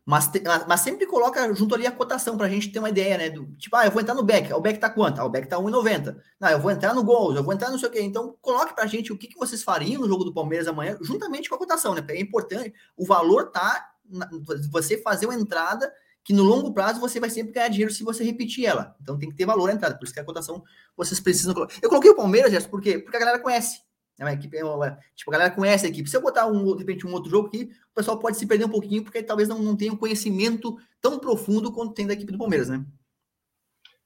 Mas, 0.06 0.30
mas 0.68 0.80
sempre 0.80 1.06
coloca 1.06 1.54
junto 1.54 1.75
ali 1.75 1.87
a 1.87 1.92
cotação 1.92 2.37
para 2.37 2.46
a 2.46 2.50
gente 2.50 2.70
ter 2.70 2.78
uma 2.78 2.90
ideia, 2.90 3.16
né? 3.16 3.30
Do, 3.30 3.46
tipo, 3.56 3.75
ah, 3.75 3.87
eu 3.87 3.90
vou 3.90 4.02
entrar 4.02 4.14
no 4.14 4.23
back, 4.23 4.52
o 4.52 4.61
back 4.61 4.78
tá 4.78 4.90
quanto? 4.90 5.18
Ah, 5.18 5.25
o 5.25 5.30
back 5.30 5.49
tá 5.49 5.56
1,90. 5.56 6.16
Não, 6.38 6.49
eu 6.50 6.61
vou 6.61 6.70
entrar 6.70 6.92
no 6.92 7.02
gols, 7.02 7.37
eu 7.37 7.42
vou 7.42 7.54
entrar 7.54 7.70
no 7.70 7.78
sei 7.78 7.88
o 7.88 7.92
quê. 7.92 8.02
Então, 8.02 8.37
coloque 8.42 8.75
para 8.75 8.84
a 8.84 8.87
gente 8.87 9.12
o 9.12 9.16
que, 9.16 9.28
que 9.28 9.38
vocês 9.38 9.62
fariam 9.62 10.02
no 10.02 10.08
jogo 10.08 10.25
do 10.25 10.34
Palmeiras 10.34 10.68
amanhã, 10.68 10.99
juntamente 11.00 11.49
com 11.49 11.54
a 11.54 11.58
cotação, 11.58 11.94
né? 11.94 12.04
É 12.11 12.20
importante, 12.20 12.75
o 12.96 13.06
valor 13.06 13.50
tá 13.50 13.92
na, 14.04 14.28
você 14.70 14.99
fazer 14.99 15.25
uma 15.25 15.34
entrada 15.34 15.90
que 16.23 16.32
no 16.32 16.42
longo 16.42 16.73
prazo 16.73 17.00
você 17.00 17.18
vai 17.18 17.30
sempre 17.30 17.52
ganhar 17.52 17.68
dinheiro 17.68 17.92
se 17.92 18.04
você 18.04 18.23
repetir 18.23 18.66
ela. 18.66 18.94
Então 19.00 19.18
tem 19.18 19.30
que 19.30 19.37
ter 19.37 19.46
valor 19.46 19.70
a 19.70 19.73
entrada, 19.73 19.96
por 19.96 20.04
isso 20.04 20.12
que 20.12 20.20
a 20.20 20.25
cotação 20.25 20.62
vocês 20.96 21.18
precisam 21.18 21.54
colocar. 21.54 21.75
Eu 21.82 21.88
coloquei 21.88 22.11
o 22.11 22.16
Palmeiras, 22.16 22.50
Gerson, 22.50 22.68
por 22.68 22.80
quê? 22.80 22.99
Porque 22.99 23.16
a 23.16 23.20
galera 23.20 23.38
conhece. 23.38 23.80
É 24.18 24.25
uma 24.25 24.33
equipe, 24.33 24.56
é 24.56 24.64
uma, 24.64 24.99
tipo, 25.14 25.30
a 25.30 25.33
galera 25.33 25.54
conhece 25.54 25.87
a 25.87 25.88
equipe. 25.88 26.09
Se 26.09 26.16
eu 26.16 26.23
botar 26.23 26.47
um, 26.47 26.73
de 26.73 26.78
repente 26.78 27.06
um 27.06 27.12
outro 27.12 27.30
jogo 27.30 27.49
aqui, 27.49 27.64
o 27.90 27.94
pessoal 27.94 28.18
pode 28.18 28.37
se 28.37 28.47
perder 28.47 28.66
um 28.66 28.71
pouquinho, 28.71 29.02
porque 29.02 29.23
talvez 29.23 29.49
não, 29.49 29.59
não 29.59 29.76
tenha 29.76 29.92
um 29.92 29.97
conhecimento 29.97 30.76
tão 31.00 31.18
profundo 31.18 31.73
quanto 31.73 31.94
tem 31.94 32.06
da 32.06 32.14
equipe 32.14 32.30
do 32.30 32.38
Palmeiras, 32.38 32.68
né? 32.68 32.85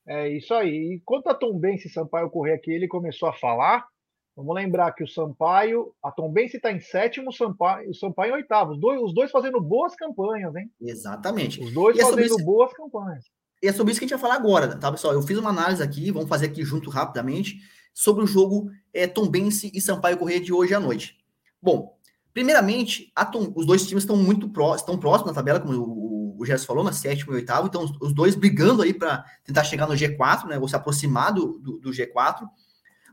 É 0.07 0.29
isso 0.29 0.55
aí. 0.55 0.95
E 0.95 1.03
quanto 1.05 1.29
a 1.29 1.35
Tom 1.35 1.59
Bense 1.59 1.91
Sampaio 1.91 2.31
correr 2.31 2.55
aqui, 2.55 2.71
ele 2.71 2.89
começou 2.89 3.29
a 3.29 3.35
falar. 3.35 3.87
Vamos 4.35 4.55
lembrar 4.55 4.93
que 4.93 5.05
o 5.05 5.09
Sampaio, 5.09 5.93
a 6.03 6.11
Tom 6.11 6.33
Bense 6.33 6.57
está 6.57 6.73
em 6.73 6.81
sétimo, 6.81 7.29
o 7.29 7.33
Sampaio, 7.33 7.91
o 7.91 7.95
Sampaio 7.95 8.31
em 8.31 8.37
oitavo. 8.37 8.73
Os 8.73 8.81
dois, 8.81 9.03
os 9.03 9.13
dois 9.13 9.31
fazendo 9.31 9.61
boas 9.61 9.95
campanhas, 9.95 10.55
hein? 10.55 10.71
Exatamente. 10.81 11.61
Os 11.61 11.73
dois 11.75 11.99
e 11.99 12.01
fazendo 12.01 12.41
é 12.41 12.45
boas 12.45 12.73
campanhas. 12.73 13.25
E 13.63 13.67
é 13.67 13.73
sobre 13.73 13.91
isso 13.91 14.01
que 14.01 14.07
a 14.07 14.09
gente 14.09 14.19
vai 14.19 14.31
falar 14.31 14.41
agora, 14.41 14.79
tá, 14.79 14.91
pessoal? 14.91 15.13
Eu 15.13 15.23
fiz 15.23 15.37
uma 15.37 15.51
análise 15.51 15.83
aqui, 15.83 16.11
vamos 16.11 16.29
fazer 16.29 16.47
aqui 16.47 16.63
junto 16.65 16.89
rapidamente 16.89 17.59
sobre 17.93 18.23
o 18.23 18.27
jogo 18.27 18.71
é, 18.99 19.07
Tombense 19.07 19.71
e 19.73 19.81
Sampaio 19.81 20.19
Corrêa 20.19 20.41
de 20.41 20.53
hoje 20.53 20.75
à 20.75 20.81
noite. 20.81 21.17
Bom, 21.63 21.97
primeiramente, 22.35 23.13
Tom, 23.33 23.53
os 23.55 23.65
dois 23.65 23.87
times 23.87 24.03
estão 24.03 24.17
muito 24.17 24.49
pró, 24.49 24.75
estão 24.75 24.99
próximos 24.99 25.31
na 25.31 25.35
tabela, 25.35 25.61
como 25.61 25.73
o, 25.75 26.37
o 26.39 26.45
Gerson 26.45 26.67
falou, 26.67 26.85
na 26.85 26.93
sétimo 26.93 27.33
e 27.33 27.37
oitavo, 27.37 27.69
então 27.69 27.85
os, 27.85 27.93
os 28.01 28.13
dois 28.13 28.35
brigando 28.35 28.83
aí 28.83 28.93
para 28.93 29.25
tentar 29.45 29.65
chegar 29.65 29.87
no 29.87 29.95
G4, 29.95 30.47
né, 30.47 30.59
ou 30.59 30.69
se 30.69 30.75
aproximar 30.75 31.33
do, 31.33 31.59
do, 31.59 31.79
do 31.79 31.91
G4. 31.91 32.49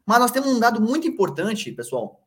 Mas 0.06 0.20
nós 0.20 0.32
temos 0.32 0.50
um 0.50 0.60
dado 0.60 0.82
muito 0.82 1.08
importante, 1.08 1.72
pessoal, 1.72 2.22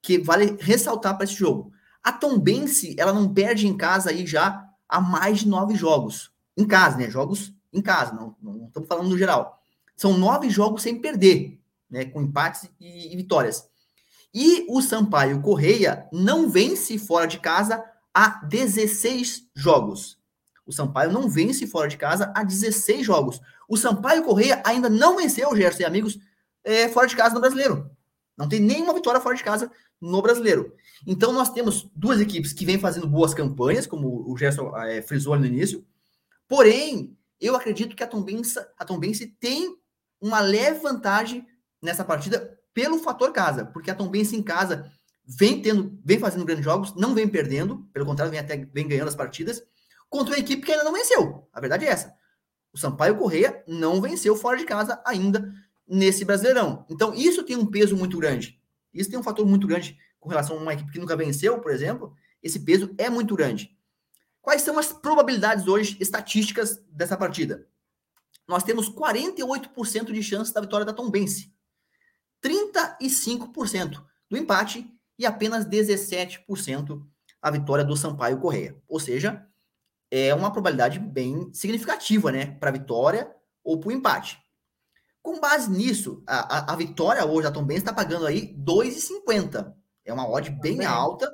que 0.00 0.18
vale 0.18 0.56
ressaltar 0.60 1.14
para 1.14 1.24
esse 1.24 1.34
jogo. 1.34 1.72
A 2.02 2.12
Tombense, 2.12 2.96
ela 2.98 3.12
não 3.12 3.32
perde 3.32 3.66
em 3.66 3.76
casa 3.76 4.10
aí 4.10 4.26
já 4.26 4.68
há 4.88 5.00
mais 5.00 5.40
de 5.40 5.48
nove 5.48 5.74
jogos. 5.74 6.32
Em 6.56 6.66
casa, 6.66 6.98
né? 6.98 7.08
Jogos 7.08 7.54
em 7.72 7.80
casa, 7.80 8.12
não, 8.12 8.36
não 8.42 8.66
estamos 8.66 8.88
falando 8.88 9.08
no 9.08 9.16
geral. 9.16 9.58
São 9.96 10.18
nove 10.18 10.50
jogos 10.50 10.82
sem 10.82 11.00
perder, 11.00 11.61
né? 11.92 12.06
Com 12.06 12.22
empates 12.22 12.68
e, 12.80 13.12
e 13.12 13.16
vitórias. 13.16 13.68
E 14.34 14.66
o 14.70 14.80
Sampaio 14.80 15.42
Correia 15.42 16.08
não 16.10 16.48
vence 16.48 16.98
fora 16.98 17.26
de 17.26 17.38
casa 17.38 17.84
há 18.14 18.42
16 18.46 19.50
jogos. 19.54 20.18
O 20.66 20.72
Sampaio 20.72 21.12
não 21.12 21.28
vence 21.28 21.66
fora 21.66 21.88
de 21.88 21.98
casa 21.98 22.32
há 22.34 22.42
16 22.42 23.04
jogos. 23.04 23.40
O 23.68 23.76
Sampaio 23.76 24.24
Correia 24.24 24.62
ainda 24.64 24.88
não 24.88 25.16
venceu, 25.16 25.54
Gerson 25.54 25.82
e 25.82 25.84
amigos, 25.84 26.18
é, 26.64 26.88
fora 26.88 27.06
de 27.06 27.14
casa 27.14 27.34
no 27.34 27.40
brasileiro. 27.40 27.90
Não 28.36 28.48
tem 28.48 28.58
nenhuma 28.58 28.94
vitória 28.94 29.20
fora 29.20 29.36
de 29.36 29.44
casa 29.44 29.70
no 30.00 30.22
brasileiro. 30.22 30.74
Então 31.06 31.32
nós 31.32 31.50
temos 31.50 31.90
duas 31.94 32.20
equipes 32.20 32.52
que 32.52 32.64
vêm 32.64 32.78
fazendo 32.78 33.06
boas 33.06 33.34
campanhas, 33.34 33.86
como 33.86 34.30
o 34.30 34.36
Gerson 34.36 34.74
é, 34.78 35.02
frisou 35.02 35.38
no 35.38 35.44
início. 35.44 35.84
Porém, 36.48 37.16
eu 37.40 37.54
acredito 37.54 37.94
que 37.94 38.02
a 38.02 38.06
Tombense, 38.06 38.58
a 38.78 38.84
Tombense 38.84 39.26
tem 39.26 39.76
uma 40.20 40.40
leve 40.40 40.80
vantagem 40.80 41.46
nessa 41.82 42.04
partida 42.04 42.58
pelo 42.72 42.98
fator 42.98 43.32
casa, 43.32 43.66
porque 43.66 43.90
a 43.90 43.94
Tombense 43.94 44.36
em 44.36 44.42
casa 44.42 44.90
vem 45.26 45.60
tendo, 45.60 45.98
vem 46.04 46.18
fazendo 46.18 46.44
grandes 46.44 46.64
jogos, 46.64 46.94
não 46.94 47.14
vem 47.14 47.28
perdendo, 47.28 47.88
pelo 47.92 48.06
contrário, 48.06 48.30
vem 48.30 48.40
até 48.40 48.56
vem 48.56 48.88
ganhando 48.88 49.08
as 49.08 49.14
partidas 49.14 49.62
contra 50.08 50.34
uma 50.34 50.38
equipe 50.38 50.64
que 50.64 50.72
ainda 50.72 50.84
não 50.84 50.92
venceu. 50.92 51.48
A 51.52 51.60
verdade 51.60 51.84
é 51.84 51.88
essa. 51.88 52.14
O 52.72 52.78
Sampaio 52.78 53.16
Correia 53.16 53.62
não 53.66 54.00
venceu 54.00 54.34
fora 54.36 54.56
de 54.56 54.64
casa 54.64 55.02
ainda 55.04 55.52
nesse 55.86 56.24
Brasileirão. 56.24 56.86
Então, 56.88 57.12
isso 57.12 57.42
tem 57.42 57.56
um 57.56 57.66
peso 57.66 57.96
muito 57.96 58.18
grande. 58.18 58.60
Isso 58.94 59.10
tem 59.10 59.18
um 59.18 59.22
fator 59.22 59.46
muito 59.46 59.66
grande 59.66 59.98
com 60.18 60.28
relação 60.28 60.56
a 60.56 60.60
uma 60.60 60.72
equipe 60.72 60.92
que 60.92 60.98
nunca 60.98 61.16
venceu, 61.16 61.58
por 61.60 61.70
exemplo. 61.70 62.14
Esse 62.42 62.60
peso 62.60 62.94
é 62.96 63.10
muito 63.10 63.34
grande. 63.34 63.76
Quais 64.40 64.62
são 64.62 64.78
as 64.78 64.92
probabilidades 64.92 65.66
hoje 65.66 65.96
estatísticas 66.00 66.82
dessa 66.90 67.16
partida? 67.16 67.66
Nós 68.46 68.64
temos 68.64 68.90
48% 68.90 70.12
de 70.12 70.22
chance 70.22 70.52
da 70.52 70.60
vitória 70.60 70.84
da 70.84 70.92
Tombense, 70.92 71.52
35% 72.44 74.02
do 74.28 74.36
empate 74.36 74.86
e 75.18 75.26
apenas 75.26 75.66
17% 75.66 77.02
a 77.40 77.50
vitória 77.50 77.84
do 77.84 77.96
Sampaio 77.96 78.38
Correia. 78.38 78.76
Ou 78.88 79.00
seja, 79.00 79.46
é 80.10 80.34
uma 80.34 80.52
probabilidade 80.52 80.98
bem 80.98 81.52
significativa, 81.52 82.30
né, 82.30 82.46
para 82.46 82.70
a 82.70 82.72
vitória 82.72 83.34
ou 83.64 83.80
para 83.80 83.88
o 83.88 83.92
empate. 83.92 84.38
Com 85.22 85.38
base 85.38 85.70
nisso, 85.70 86.22
a, 86.26 86.58
a, 86.58 86.72
a 86.72 86.76
vitória 86.76 87.24
hoje 87.24 87.44
da 87.44 87.52
Tom 87.52 87.64
Benz 87.64 87.78
está 87.78 87.92
pagando 87.92 88.26
aí 88.26 88.54
2,50. 88.58 89.72
É 90.04 90.12
uma 90.12 90.28
odd 90.28 90.50
bem, 90.50 90.78
bem 90.78 90.86
alta. 90.86 91.32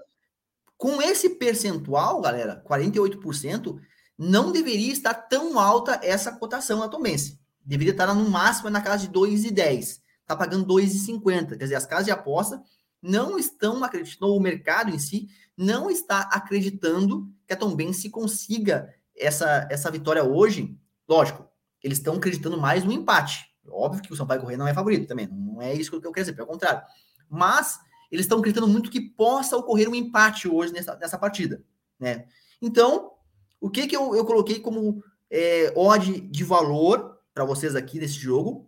Com 0.76 1.00
esse 1.00 1.30
percentual, 1.30 2.20
galera, 2.20 2.62
48%, 2.68 3.80
não 4.16 4.52
deveria 4.52 4.92
estar 4.92 5.14
tão 5.14 5.58
alta 5.58 5.98
essa 6.02 6.32
cotação 6.32 6.80
da 6.80 6.88
Tom 6.88 7.00
Benz. 7.00 7.38
Deveria 7.64 7.92
estar 7.92 8.14
no 8.14 8.28
máximo 8.28 8.68
na 8.68 8.80
casa 8.80 9.06
de 9.06 9.12
2,10. 9.12 10.00
Está 10.28 10.36
pagando 10.36 10.66
2,50. 10.66 11.56
Quer 11.56 11.64
dizer, 11.64 11.74
as 11.74 11.86
casas 11.86 12.04
de 12.04 12.10
aposta 12.10 12.62
não 13.00 13.38
estão 13.38 13.82
acreditando, 13.82 14.34
o 14.34 14.40
mercado 14.40 14.94
em 14.94 14.98
si 14.98 15.26
não 15.56 15.90
está 15.90 16.20
acreditando 16.30 17.32
que 17.46 17.54
a 17.54 17.56
Benz 17.56 18.06
consiga 18.10 18.94
essa, 19.16 19.66
essa 19.70 19.90
vitória 19.90 20.22
hoje. 20.22 20.78
Lógico, 21.08 21.48
eles 21.82 21.96
estão 21.96 22.16
acreditando 22.16 22.60
mais 22.60 22.84
no 22.84 22.92
empate. 22.92 23.46
Óbvio 23.66 24.02
que 24.02 24.12
o 24.12 24.16
Sampaio 24.16 24.42
Correia 24.42 24.58
não 24.58 24.68
é 24.68 24.74
favorito 24.74 25.08
também, 25.08 25.26
não 25.28 25.62
é 25.62 25.72
isso 25.72 25.90
que 25.90 25.96
eu 25.96 26.12
quero 26.12 26.26
dizer, 26.26 26.36
pelo 26.36 26.46
contrário. 26.46 26.82
Mas 27.26 27.78
eles 28.10 28.26
estão 28.26 28.38
acreditando 28.38 28.68
muito 28.68 28.90
que 28.90 29.00
possa 29.00 29.56
ocorrer 29.56 29.88
um 29.88 29.94
empate 29.94 30.46
hoje 30.46 30.74
nessa, 30.74 30.94
nessa 30.96 31.16
partida, 31.16 31.64
né? 31.98 32.26
Então, 32.60 33.12
o 33.58 33.70
que 33.70 33.86
que 33.86 33.96
eu, 33.96 34.14
eu 34.14 34.26
coloquei 34.26 34.60
como 34.60 35.02
é, 35.30 35.72
odd 35.74 36.20
de 36.20 36.44
valor 36.44 37.18
para 37.32 37.44
vocês 37.46 37.74
aqui 37.74 37.98
desse 37.98 38.18
jogo, 38.18 38.67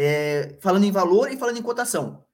é, 0.00 0.56
falando 0.60 0.84
em 0.84 0.92
valor 0.92 1.28
e 1.28 1.36
falando 1.36 1.58
em 1.58 1.62
cotação. 1.62 2.24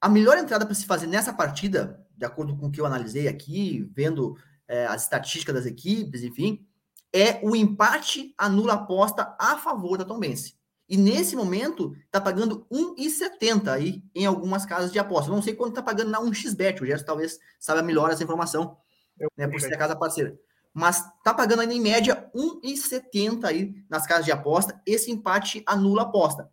A 0.00 0.08
melhor 0.08 0.38
entrada 0.38 0.64
para 0.64 0.74
se 0.74 0.86
fazer 0.86 1.08
nessa 1.08 1.32
partida, 1.32 2.06
de 2.16 2.24
acordo 2.24 2.56
com 2.56 2.66
o 2.66 2.70
que 2.70 2.80
eu 2.80 2.86
analisei 2.86 3.26
aqui, 3.26 3.90
vendo 3.92 4.36
é, 4.68 4.86
as 4.86 5.02
estatísticas 5.02 5.56
das 5.56 5.66
equipes, 5.66 6.22
enfim, 6.22 6.64
é 7.12 7.40
o 7.42 7.56
empate 7.56 8.32
anula 8.38 8.74
aposta 8.74 9.34
a 9.36 9.58
favor 9.58 9.98
da 9.98 10.04
Tombense. 10.04 10.54
E 10.88 10.96
nesse 10.96 11.34
momento, 11.34 11.92
tá 12.08 12.20
pagando 12.20 12.64
1,70 12.70 13.66
aí 13.66 14.04
em 14.14 14.24
algumas 14.24 14.64
casas 14.64 14.92
de 14.92 14.98
aposta. 15.00 15.32
Não 15.32 15.42
sei 15.42 15.56
quanto 15.56 15.74
tá 15.74 15.82
pagando 15.82 16.12
na 16.12 16.20
1xBet. 16.20 16.80
O 16.80 16.86
Gerson 16.86 17.04
talvez 17.04 17.40
saiba 17.58 17.82
melhor 17.82 18.12
essa 18.12 18.22
informação, 18.22 18.76
Eu 19.18 19.28
né, 19.36 19.48
por 19.48 19.60
ser 19.60 19.74
a 19.74 19.78
casa 19.78 19.96
parceira. 19.96 20.38
Mas 20.72 21.02
tá 21.24 21.34
pagando 21.34 21.62
ainda 21.62 21.74
em 21.74 21.80
média 21.80 22.30
1,70 22.32 23.44
aí 23.44 23.74
nas 23.90 24.06
casas 24.06 24.24
de 24.24 24.30
aposta. 24.30 24.80
Esse 24.86 25.10
empate 25.10 25.64
anula 25.66 26.02
a 26.02 26.04
aposta. 26.04 26.48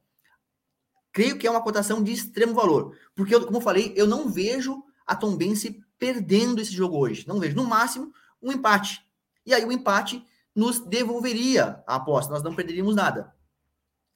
Creio 1.14 1.38
que 1.38 1.48
é 1.48 1.52
uma 1.52 1.62
cotação 1.62 2.04
de 2.04 2.12
extremo 2.12 2.54
valor. 2.54 2.98
Porque, 3.16 3.34
eu, 3.34 3.46
como 3.46 3.58
eu 3.58 3.62
falei, 3.62 3.94
eu 3.96 4.08
não 4.08 4.28
vejo 4.28 4.84
a 5.06 5.16
Tombense 5.16 5.82
perdendo 5.98 6.60
esse 6.60 6.74
jogo 6.74 6.98
hoje. 6.98 7.28
Não 7.28 7.40
vejo. 7.40 7.56
No 7.56 7.66
máximo, 7.66 8.12
um 8.42 8.52
empate. 8.52 9.06
E 9.46 9.54
aí 9.54 9.64
o 9.64 9.72
empate 9.72 10.26
nos 10.56 10.80
devolveria 10.80 11.84
a 11.88 11.96
aposta. 11.96 12.34
Nós 12.34 12.44
não 12.44 12.56
perderíamos 12.56 12.96
nada. 12.96 13.34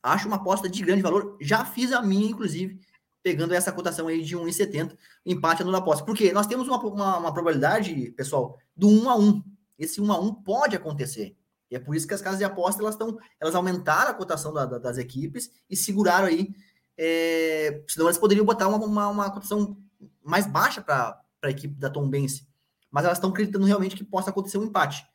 Acho 0.01 0.27
uma 0.27 0.37
aposta 0.37 0.67
de 0.67 0.83
grande 0.83 1.03
valor. 1.03 1.37
Já 1.39 1.63
fiz 1.63 1.93
a 1.93 2.01
minha, 2.01 2.29
inclusive, 2.29 2.79
pegando 3.21 3.53
essa 3.53 3.71
cotação 3.71 4.07
aí 4.07 4.23
de 4.23 4.35
1,70, 4.35 4.97
empate 5.25 5.61
anula 5.61 5.77
aposta. 5.77 6.03
Porque 6.03 6.31
nós 6.31 6.47
temos 6.47 6.67
uma, 6.67 6.79
uma, 6.79 7.17
uma, 7.17 7.33
probabilidade, 7.33 8.11
pessoal, 8.11 8.57
do 8.75 8.87
1 8.87 9.09
a 9.09 9.15
1. 9.17 9.43
Esse 9.77 10.01
1 10.01 10.11
a 10.11 10.19
1 10.19 10.33
pode 10.33 10.75
acontecer. 10.75 11.37
E 11.69 11.75
é 11.75 11.79
por 11.79 11.95
isso 11.95 12.07
que 12.07 12.13
as 12.13 12.21
casas 12.21 12.39
de 12.39 12.45
aposta 12.45 12.81
elas 12.81 12.95
estão, 12.95 13.17
elas 13.39 13.53
aumentaram 13.53 14.11
a 14.11 14.13
cotação 14.13 14.53
da, 14.53 14.65
da, 14.65 14.77
das 14.77 14.97
equipes 14.97 15.51
e 15.69 15.75
seguraram 15.75 16.27
aí. 16.27 16.55
É, 16.97 17.83
senão 17.87 18.07
elas 18.07 18.17
poderiam 18.17 18.45
botar 18.45 18.67
uma, 18.67 18.77
uma, 18.77 19.07
uma 19.09 19.31
cotação 19.31 19.77
mais 20.23 20.47
baixa 20.47 20.81
para 20.81 21.21
a 21.41 21.49
equipe 21.49 21.75
da 21.75 21.89
Tom 21.89 22.09
Bense. 22.09 22.47
Mas 22.89 23.05
elas 23.05 23.17
estão 23.17 23.29
acreditando 23.29 23.65
realmente 23.65 23.95
que 23.95 24.03
possa 24.03 24.29
acontecer 24.29 24.57
um 24.57 24.63
empate. 24.63 25.05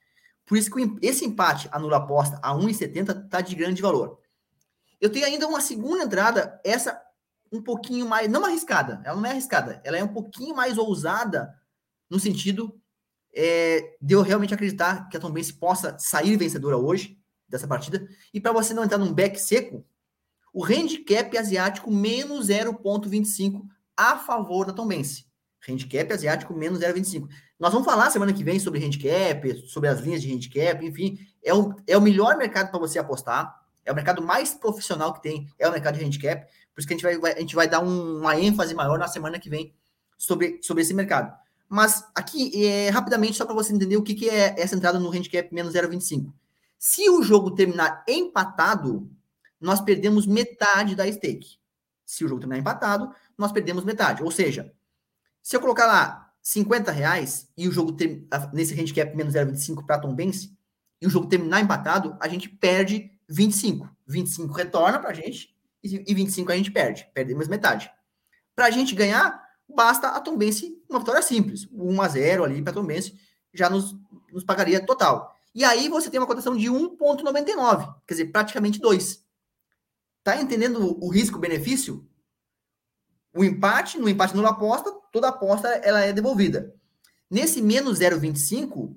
Por 0.46 0.56
isso 0.56 0.70
que 0.70 0.96
esse 1.00 1.24
empate 1.24 1.68
anula 1.72 1.96
aposta 1.98 2.38
a 2.42 2.52
1,70 2.54 3.24
está 3.24 3.40
de 3.40 3.54
grande 3.54 3.82
valor. 3.82 4.18
Eu 5.00 5.10
tenho 5.10 5.26
ainda 5.26 5.48
uma 5.48 5.60
segunda 5.60 6.04
entrada, 6.04 6.60
essa 6.64 7.00
um 7.50 7.60
pouquinho 7.60 8.08
mais, 8.08 8.30
não 8.30 8.44
arriscada, 8.44 9.02
ela 9.04 9.16
não 9.16 9.26
é 9.26 9.30
arriscada, 9.30 9.80
ela 9.84 9.98
é 9.98 10.02
um 10.02 10.08
pouquinho 10.08 10.56
mais 10.56 10.78
ousada 10.78 11.54
no 12.08 12.18
sentido 12.18 12.80
é, 13.34 13.96
de 14.00 14.14
eu 14.14 14.22
realmente 14.22 14.54
acreditar 14.54 15.08
que 15.08 15.16
a 15.16 15.20
Tom 15.20 15.30
Benz 15.30 15.52
possa 15.52 15.98
sair 15.98 16.36
vencedora 16.36 16.76
hoje 16.76 17.18
dessa 17.48 17.68
partida. 17.68 18.08
E 18.32 18.40
para 18.40 18.52
você 18.52 18.72
não 18.72 18.84
entrar 18.84 18.98
num 18.98 19.12
back 19.12 19.38
seco, 19.40 19.84
o 20.52 20.64
handicap 20.64 21.36
asiático 21.36 21.90
menos 21.90 22.48
0,25 22.48 23.62
a 23.96 24.18
favor 24.18 24.66
da 24.66 24.72
Tom 24.72 24.86
Benz. 24.86 25.24
Handicap 25.66 26.12
asiático 26.12 26.52
menos 26.52 26.80
0,25. 26.80 27.28
Nós 27.58 27.72
vamos 27.72 27.86
falar 27.86 28.10
semana 28.10 28.32
que 28.32 28.42
vem 28.42 28.58
sobre 28.58 28.84
handicap, 28.84 29.68
sobre 29.68 29.88
as 29.88 30.00
linhas 30.00 30.20
de 30.20 30.32
handicap, 30.32 30.84
enfim. 30.84 31.18
É 31.42 31.54
o, 31.54 31.74
é 31.86 31.96
o 31.96 32.02
melhor 32.02 32.36
mercado 32.36 32.70
para 32.70 32.80
você 32.80 32.98
apostar. 32.98 33.62
É 33.84 33.92
o 33.92 33.94
mercado 33.94 34.22
mais 34.22 34.54
profissional 34.54 35.12
que 35.12 35.22
tem, 35.22 35.48
é 35.58 35.68
o 35.68 35.72
mercado 35.72 35.98
de 35.98 36.04
handicap. 36.04 36.44
Por 36.74 36.80
isso 36.80 36.88
que 36.88 36.94
a 36.94 36.96
gente 36.96 37.04
vai, 37.04 37.18
vai 37.18 37.32
a 37.32 37.40
gente 37.40 37.54
vai 37.54 37.68
dar 37.68 37.80
um, 37.80 38.18
uma 38.18 38.38
ênfase 38.38 38.74
maior 38.74 38.98
na 38.98 39.08
semana 39.08 39.38
que 39.38 39.48
vem 39.48 39.74
sobre, 40.18 40.60
sobre 40.62 40.82
esse 40.82 40.94
mercado. 40.94 41.32
Mas 41.68 42.04
aqui, 42.14 42.64
é, 42.66 42.90
rapidamente, 42.90 43.36
só 43.36 43.44
para 43.44 43.54
você 43.54 43.72
entender 43.72 43.96
o 43.96 44.02
que, 44.02 44.14
que 44.14 44.28
é 44.28 44.60
essa 44.60 44.76
entrada 44.76 44.98
no 44.98 45.10
handicap 45.10 45.52
menos 45.52 45.72
0,25. 45.72 46.32
Se 46.78 47.08
o 47.08 47.22
jogo 47.22 47.52
terminar 47.52 48.04
empatado, 48.06 49.08
nós 49.62 49.80
perdemos 49.80 50.26
metade 50.26 50.94
da 50.94 51.10
stake. 51.10 51.58
Se 52.04 52.24
o 52.24 52.28
jogo 52.28 52.40
terminar 52.40 52.60
empatado, 52.60 53.14
nós 53.38 53.52
perdemos 53.52 53.84
metade. 53.84 54.22
Ou 54.22 54.30
seja, 54.30 54.72
se 55.42 55.56
eu 55.56 55.60
colocar 55.60 55.86
lá 55.86 56.32
50 56.42 56.90
reais 56.90 57.48
e 57.56 57.68
o 57.68 57.72
jogo 57.72 57.92
ter, 57.92 58.26
nesse 58.52 58.78
handicap 58.78 59.16
menos 59.16 59.34
0,25 59.34 59.86
para 59.86 59.98
Tom 59.98 60.14
Benz, 60.14 60.50
e 61.00 61.06
o 61.06 61.10
jogo 61.10 61.26
terminar 61.26 61.60
empatado, 61.60 62.16
a 62.20 62.28
gente 62.28 62.48
perde 62.48 63.10
25. 63.28 63.88
25 64.06 64.52
retorna 64.52 64.98
para 64.98 65.10
a 65.10 65.14
gente 65.14 65.56
e 65.82 66.14
25 66.14 66.52
a 66.52 66.56
gente 66.56 66.70
perde. 66.70 67.08
Perdemos 67.12 67.48
metade. 67.48 67.90
Para 68.54 68.66
a 68.66 68.70
gente 68.70 68.94
ganhar, 68.94 69.42
basta 69.68 70.08
a 70.08 70.20
Tombense 70.20 70.80
uma 70.88 71.00
vitória 71.00 71.22
simples. 71.22 71.66
1 71.72 72.02
a 72.02 72.08
0 72.08 72.44
ali 72.44 72.62
para 72.62 72.70
a 72.70 72.74
Tombense 72.74 73.18
já 73.52 73.68
nos, 73.68 73.96
nos 74.32 74.44
pagaria 74.44 74.84
total. 74.84 75.34
E 75.54 75.64
aí 75.64 75.88
você 75.88 76.08
tem 76.08 76.20
uma 76.20 76.26
cotação 76.26 76.56
de 76.56 76.68
1,99, 76.68 77.94
quer 78.06 78.14
dizer, 78.14 78.26
praticamente 78.26 78.80
2. 78.80 79.22
Tá 80.22 80.40
entendendo 80.40 80.98
o 81.02 81.08
risco-benefício? 81.08 82.08
O 83.34 83.42
empate, 83.42 83.98
no 83.98 84.08
empate 84.08 84.36
nula 84.36 84.50
aposta, 84.50 84.92
toda 85.12 85.28
aposta 85.28 85.68
ela 85.68 86.00
é 86.00 86.12
devolvida. 86.12 86.74
Nesse 87.30 87.62
menos 87.62 87.98
0,25, 87.98 88.94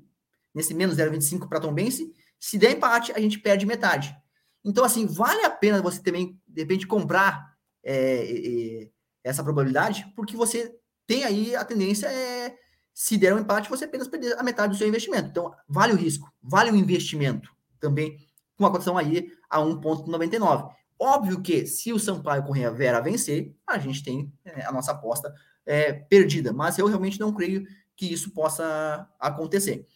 nesse 0.53 0.73
menos 0.73 0.97
0,25 0.97 1.47
para 1.47 1.59
Tombense, 1.59 2.13
se 2.39 2.57
der 2.57 2.71
empate, 2.71 3.11
a 3.13 3.19
gente 3.19 3.39
perde 3.39 3.65
metade. 3.65 4.15
Então, 4.63 4.83
assim, 4.83 5.05
vale 5.05 5.43
a 5.45 5.49
pena 5.49 5.81
você 5.81 6.01
também, 6.01 6.39
de 6.47 6.61
repente, 6.61 6.85
comprar 6.85 7.55
é, 7.83 8.83
é, 8.83 8.89
essa 9.23 9.43
probabilidade, 9.43 10.11
porque 10.15 10.35
você 10.35 10.75
tem 11.07 11.23
aí 11.23 11.55
a 11.55 11.63
tendência 11.63 12.07
é, 12.07 12.55
se 12.93 13.17
der 13.17 13.33
um 13.33 13.39
empate, 13.39 13.69
você 13.69 13.85
apenas 13.85 14.07
perder 14.07 14.37
a 14.39 14.43
metade 14.43 14.73
do 14.73 14.77
seu 14.77 14.87
investimento. 14.87 15.29
Então, 15.29 15.53
vale 15.67 15.93
o 15.93 15.97
risco, 15.97 16.31
vale 16.41 16.71
o 16.71 16.75
investimento 16.75 17.49
também, 17.79 18.17
com 18.57 18.65
a 18.65 18.71
cotação 18.71 18.97
aí 18.97 19.31
a 19.49 19.59
1,99. 19.59 20.73
Óbvio 20.99 21.41
que 21.41 21.65
se 21.65 21.91
o 21.91 21.99
Sampaio 21.99 22.43
Correia 22.43 22.71
Vera 22.71 23.01
vencer, 23.01 23.53
a 23.67 23.77
gente 23.77 24.03
tem 24.03 24.31
é, 24.45 24.65
a 24.65 24.71
nossa 24.71 24.91
aposta 24.91 25.33
é, 25.65 25.91
perdida, 25.93 26.53
mas 26.53 26.77
eu 26.77 26.87
realmente 26.87 27.19
não 27.19 27.33
creio 27.33 27.65
que 27.95 28.11
isso 28.11 28.31
possa 28.31 29.07
acontecer. 29.19 29.87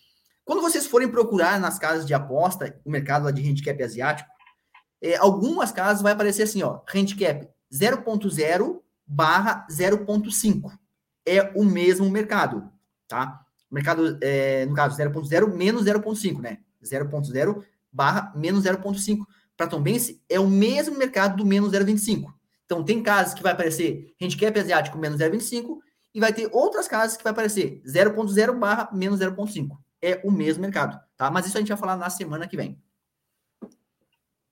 Quando 0.44 0.62
vocês 0.62 0.88
forem 0.88 1.08
procurar 1.08 1.60
nas 1.60 1.78
casas 1.78 2.06
de 2.06 2.14
aposta, 2.14 2.80
o 2.84 2.90
mercado 2.90 3.32
de 3.32 3.48
handicap 3.48 3.82
asiático, 3.84 4.30
é, 5.02 5.16
algumas 5.16 5.72
casas 5.72 6.02
vai 6.02 6.14
aparecer 6.14 6.44
assim, 6.44 6.64
ó, 6.64 6.82
handicap 6.94 7.48
0.0 7.72 8.82
barra 9.06 9.66
0.5. 9.70 10.72
É 11.26 11.52
o 11.56 11.64
mesmo 11.64 12.10
mercado, 12.10 12.70
tá? 13.08 13.46
Mercado, 13.70 14.18
é, 14.22 14.66
no 14.66 14.74
caso, 14.74 14.98
0.0 14.98 15.56
menos 15.56 15.84
0.5, 15.84 16.42
né? 16.42 16.60
0.0 16.84 17.64
barra 17.92 18.34
menos 18.36 18.64
0.5. 18.64 19.26
Para 19.60 19.68
Tombense, 19.68 20.24
é 20.30 20.40
o 20.40 20.48
mesmo 20.48 20.98
mercado 20.98 21.36
do 21.36 21.46
menos 21.46 21.74
0.25. 21.74 22.34
Então, 22.64 22.82
tem 22.82 23.04
casas 23.04 23.34
que 23.34 23.44
vai 23.44 23.52
aparecer 23.52 24.16
handicap 24.22 24.58
asiático 24.58 24.98
menos 24.98 25.20
0,25 25.20 25.80
e 26.16 26.20
vai 26.22 26.32
ter 26.32 26.50
outras 26.54 26.88
casas 26.88 27.18
que 27.18 27.24
vai 27.26 27.34
aparecer 27.34 27.82
0,0 27.86 28.58
barra 28.58 28.90
menos 28.94 29.20
0,5. 29.20 29.78
É 30.02 30.22
o 30.24 30.32
mesmo 30.32 30.62
mercado, 30.62 30.98
tá? 31.18 31.30
Mas 31.30 31.46
isso 31.46 31.58
a 31.58 31.60
gente 31.60 31.68
vai 31.68 31.78
falar 31.78 31.98
na 31.98 32.10
semana 32.10 32.48
que 32.48 32.56
vem. 32.56 32.82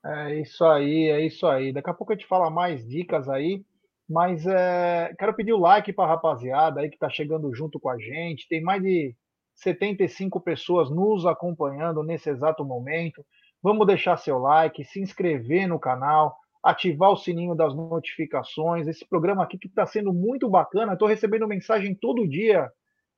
É 0.06 0.42
isso 0.42 0.66
aí, 0.66 1.10
é 1.10 1.26
isso 1.26 1.48
aí. 1.48 1.72
Daqui 1.72 1.90
a 1.90 1.94
pouco 1.94 2.12
a 2.12 2.16
gente 2.18 2.28
fala 2.28 2.50
mais 2.50 2.86
dicas 2.86 3.30
aí, 3.30 3.64
mas 4.10 4.46
é, 4.46 5.16
quero 5.18 5.34
pedir 5.34 5.54
o 5.54 5.60
like 5.60 5.94
para 5.94 6.04
a 6.04 6.16
rapaziada 6.16 6.82
aí 6.82 6.90
que 6.90 6.98
está 6.98 7.10
chegando 7.10 7.56
junto 7.56 7.80
com 7.80 7.90
a 7.90 7.98
gente. 7.98 8.46
Tem 8.50 8.62
mais 8.62 8.84
de 8.84 9.16
75 9.56 10.42
pessoas 10.42 10.90
nos 10.90 11.26
acompanhando 11.26 12.04
nesse 12.04 12.30
exato 12.30 12.66
momento. 12.66 13.26
Vamos 13.62 13.88
deixar 13.88 14.18
seu 14.18 14.38
like, 14.38 14.84
se 14.86 15.00
inscrever 15.00 15.68
no 15.68 15.80
canal, 15.80 16.38
ativar 16.64 17.12
o 17.12 17.18
sininho 17.18 17.56
das 17.56 17.76
notificações. 17.76 18.88
Esse 18.88 19.08
programa 19.08 19.44
aqui 19.44 19.58
que 19.58 19.68
está 19.68 19.86
sendo 19.86 20.14
muito 20.14 20.50
bacana. 20.50 20.94
Estou 20.94 21.08
recebendo 21.08 21.48
mensagem 21.48 21.96
todo 21.96 22.28
dia, 22.28 22.72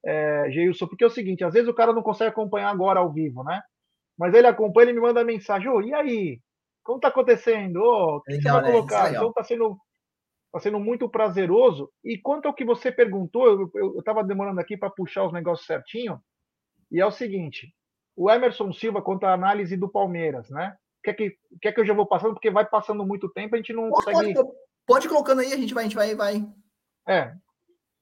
é, 0.05 0.49
Geilson, 0.51 0.87
porque 0.87 1.03
é 1.03 1.07
o 1.07 1.11
seguinte: 1.11 1.43
às 1.43 1.53
vezes 1.53 1.67
o 1.67 1.73
cara 1.73 1.93
não 1.93 2.01
consegue 2.01 2.29
acompanhar 2.29 2.69
agora 2.69 2.99
ao 2.99 3.11
vivo, 3.11 3.43
né? 3.43 3.61
Mas 4.17 4.33
ele 4.33 4.47
acompanha 4.47 4.91
e 4.91 4.93
me 4.93 5.01
manda 5.01 5.23
mensagem: 5.23 5.69
oh, 5.69 5.81
e 5.81 5.93
aí? 5.93 6.39
Como 6.83 6.97
está 6.97 7.09
acontecendo? 7.09 7.81
Oh, 7.81 8.17
o 8.17 8.21
que 8.21 8.33
legal, 8.33 8.55
você 8.55 8.61
vai 8.61 8.71
né? 8.71 8.77
colocar? 8.77 9.09
Então 9.11 9.29
está 9.29 9.43
sendo, 9.43 9.77
tá 10.51 10.59
sendo 10.59 10.79
muito 10.79 11.09
prazeroso. 11.09 11.91
E 12.03 12.17
quanto 12.17 12.47
ao 12.47 12.53
que 12.53 12.65
você 12.65 12.91
perguntou, 12.91 13.69
eu 13.75 13.99
estava 13.99 14.23
demorando 14.23 14.59
aqui 14.59 14.77
para 14.77 14.89
puxar 14.89 15.25
os 15.25 15.33
negócios 15.33 15.67
certinho. 15.67 16.19
E 16.91 16.99
é 16.99 17.05
o 17.05 17.11
seguinte: 17.11 17.73
o 18.19 18.29
Emerson 18.29 18.73
Silva 18.73 19.01
conta 19.01 19.27
a 19.27 19.33
análise 19.33 19.77
do 19.77 19.87
Palmeiras, 19.87 20.49
né? 20.49 20.75
Quer 21.01 21.13
que, 21.13 21.37
quer 21.61 21.71
que 21.71 21.79
eu 21.79 21.85
já 21.85 21.93
vou 21.93 22.05
passando? 22.05 22.33
Porque 22.33 22.51
vai 22.51 22.65
passando 22.65 23.05
muito 23.05 23.29
tempo, 23.29 23.55
a 23.55 23.57
gente 23.57 23.71
não 23.71 23.89
pode, 23.89 24.03
consegue. 24.03 24.33
Pode, 24.33 24.49
pode 24.85 25.07
colocando 25.07 25.39
aí, 25.39 25.53
a 25.53 25.55
gente 25.55 25.73
vai, 25.73 25.85
a 25.85 25.87
gente 25.87 25.95
vai, 25.95 26.13
vai. 26.15 26.45
É. 27.07 27.33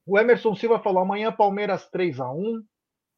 O 0.08 0.18
Emerson 0.18 0.56
Silva 0.56 0.80
falou: 0.80 1.04
amanhã 1.04 1.32
Palmeiras 1.32 1.88
3 1.92 2.20
a 2.20 2.32
1 2.32 2.64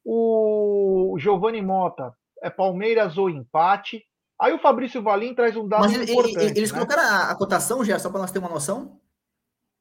O 0.03 1.15
Giovanni 1.17 1.61
Mota 1.61 2.13
é 2.41 2.49
Palmeiras 2.49 3.17
ou 3.17 3.29
empate. 3.29 4.03
Aí 4.37 4.51
o 4.51 4.59
Fabrício 4.59 5.01
Valim 5.01 5.33
traz 5.33 5.55
um 5.55 5.69
dado 5.69 5.83
Mas 5.83 6.09
importante. 6.09 6.57
Eles 6.57 6.73
né? 6.73 6.79
colocaram 6.79 7.01
a, 7.01 7.31
a 7.31 7.35
cotação, 7.37 7.81
já, 7.85 7.97
só 7.97 8.09
para 8.09 8.19
nós 8.19 8.31
ter 8.31 8.39
uma 8.39 8.49
noção? 8.49 8.99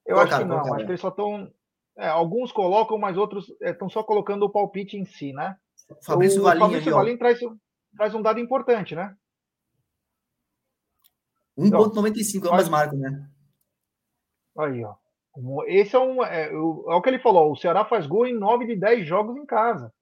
Eu 0.06 0.14
colocaram, 0.14 0.36
acho 0.36 0.62
que 0.62 0.68
não, 0.68 0.74
acho 0.74 0.84
que 0.84 0.90
eles 0.92 1.00
só 1.00 1.08
estão. 1.08 1.52
É, 1.96 2.06
alguns 2.06 2.52
colocam, 2.52 2.96
mas 2.96 3.16
outros 3.16 3.50
estão 3.60 3.88
é, 3.88 3.90
só 3.90 4.04
colocando 4.04 4.44
o 4.44 4.50
palpite 4.50 4.96
em 4.96 5.04
si, 5.04 5.32
né? 5.32 5.56
Fabrício 6.02 6.42
Valim, 6.42 6.60
Fabrício 6.60 6.92
Valim 6.92 7.16
traz, 7.16 7.38
traz 7.96 8.14
um 8.14 8.22
dado 8.22 8.40
importante, 8.40 8.94
né? 8.94 9.14
1,95 11.58 12.44
é 12.44 12.48
ambas 12.48 12.68
marcas, 12.68 12.98
né? 12.98 13.28
Aí, 14.58 14.84
ó. 14.84 14.94
Esse 15.66 15.94
é 15.94 15.98
um. 15.98 16.24
É, 16.24 16.50
é, 16.52 16.56
o 16.56 17.00
que 17.02 17.08
ele 17.08 17.18
falou: 17.18 17.52
o 17.52 17.56
Ceará 17.56 17.84
faz 17.84 18.06
gol 18.06 18.26
em 18.26 18.36
9 18.36 18.66
de 18.66 18.76
10 18.76 19.06
jogos 19.06 19.36
em 19.36 19.46
casa. 19.46 19.92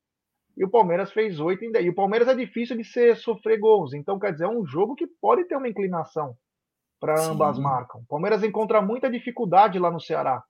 E 0.56 0.64
o 0.64 0.70
Palmeiras 0.70 1.12
fez 1.12 1.38
8 1.38 1.64
em 1.64 1.72
10. 1.72 1.84
E 1.84 1.88
o 1.90 1.94
Palmeiras 1.94 2.28
é 2.28 2.34
difícil 2.34 2.76
de 2.76 2.84
ser, 2.84 3.16
sofrer 3.16 3.58
gols. 3.58 3.92
Então, 3.92 4.18
quer 4.18 4.32
dizer, 4.32 4.44
é 4.44 4.48
um 4.48 4.64
jogo 4.64 4.94
que 4.94 5.06
pode 5.06 5.44
ter 5.44 5.56
uma 5.56 5.68
inclinação 5.68 6.34
para 6.98 7.22
ambas 7.26 7.58
marcas. 7.58 8.00
O 8.00 8.06
Palmeiras 8.06 8.42
encontra 8.42 8.80
muita 8.80 9.10
dificuldade 9.10 9.78
lá 9.78 9.90
no 9.90 10.00
Ceará. 10.00 10.42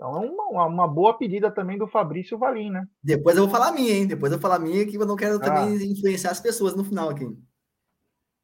Então 0.00 0.24
é 0.24 0.30
uma, 0.30 0.64
uma 0.64 0.88
boa 0.88 1.18
pedida 1.18 1.50
também 1.50 1.76
do 1.76 1.86
Fabrício 1.86 2.38
Valim, 2.38 2.70
né? 2.70 2.86
Depois 3.04 3.36
eu 3.36 3.42
vou 3.42 3.50
falar 3.50 3.68
a 3.68 3.72
minha, 3.72 3.92
hein? 3.92 4.06
Depois 4.06 4.32
eu 4.32 4.38
vou 4.38 4.42
falar 4.42 4.56
a 4.56 4.66
minha, 4.66 4.86
que 4.86 4.96
eu 4.96 5.04
não 5.04 5.14
quero 5.14 5.36
ah. 5.36 5.40
também 5.40 5.74
influenciar 5.92 6.30
as 6.30 6.40
pessoas 6.40 6.74
no 6.74 6.82
final 6.82 7.10
aqui. 7.10 7.26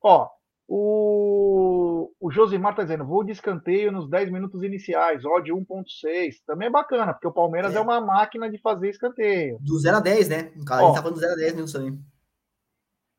Ó, 0.02 0.28
o, 0.68 2.12
o 2.20 2.30
Josimar 2.30 2.72
está 2.72 2.82
dizendo, 2.82 3.06
vou 3.06 3.24
de 3.24 3.32
escanteio 3.32 3.90
nos 3.90 4.06
10 4.10 4.30
minutos 4.30 4.62
iniciais, 4.62 5.24
odd 5.24 5.50
1.6. 5.50 6.34
Também 6.46 6.68
é 6.68 6.70
bacana, 6.70 7.14
porque 7.14 7.26
o 7.26 7.32
Palmeiras 7.32 7.74
é. 7.74 7.78
é. 7.78 7.80
uma 7.80 8.02
máquina 8.02 8.50
de 8.50 8.58
fazer 8.58 8.90
escanteio. 8.90 9.56
Do 9.62 9.78
0 9.78 9.96
a 9.96 10.00
10, 10.00 10.28
né? 10.28 10.52
O 10.60 10.64
cara 10.66 10.92
tá 10.92 11.00
falando 11.00 11.14
do 11.14 11.20
0 11.20 11.32
a 11.32 11.36
10 11.36 11.52
minutos 11.54 11.72
também. 11.72 11.98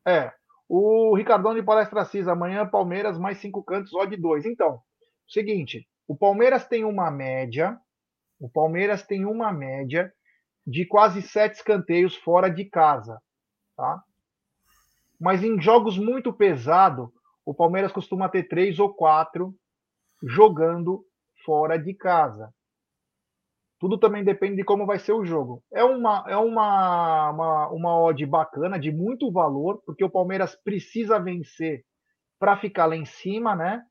É. 0.06 0.32
O 0.68 1.16
Ricardão 1.16 1.56
de 1.56 1.62
Palestra 1.62 2.04
Cis, 2.04 2.28
amanhã 2.28 2.64
Palmeiras 2.64 3.18
mais 3.18 3.38
5 3.38 3.64
cantos, 3.64 3.92
odd 3.94 4.16
2. 4.16 4.46
Então, 4.46 4.78
seguinte, 5.26 5.88
o 6.06 6.16
Palmeiras 6.16 6.68
tem 6.68 6.84
uma 6.84 7.10
média, 7.10 7.76
o 8.38 8.48
Palmeiras 8.48 9.02
tem 9.02 9.24
uma 9.24 9.52
média 9.52 10.12
de 10.66 10.84
quase 10.84 11.22
7 11.22 11.56
escanteios 11.56 12.14
fora 12.16 12.48
de 12.48 12.64
casa, 12.64 13.20
tá? 13.76 14.02
Mas 15.20 15.42
em 15.42 15.60
jogos 15.60 15.98
muito 15.98 16.32
pesados, 16.32 17.08
o 17.44 17.54
Palmeiras 17.54 17.90
costuma 17.90 18.28
ter 18.28 18.44
três 18.44 18.78
ou 18.78 18.92
quatro 18.94 19.54
jogando 20.22 21.04
fora 21.44 21.76
de 21.78 21.94
casa. 21.94 22.52
Tudo 23.80 23.96
também 23.96 24.24
depende 24.24 24.56
de 24.56 24.64
como 24.64 24.86
vai 24.86 24.98
ser 24.98 25.12
o 25.12 25.24
jogo. 25.24 25.62
É 25.72 25.82
uma, 25.84 26.24
é 26.28 26.36
uma, 26.36 27.30
uma, 27.30 27.68
uma 27.70 28.00
odd 28.00 28.24
bacana, 28.26 28.78
de 28.78 28.92
muito 28.92 29.30
valor, 29.32 29.80
porque 29.86 30.04
o 30.04 30.10
Palmeiras 30.10 30.56
precisa 30.56 31.18
vencer 31.18 31.84
para 32.38 32.56
ficar 32.56 32.86
lá 32.86 32.96
em 32.96 33.04
cima, 33.04 33.54
né? 33.54 33.82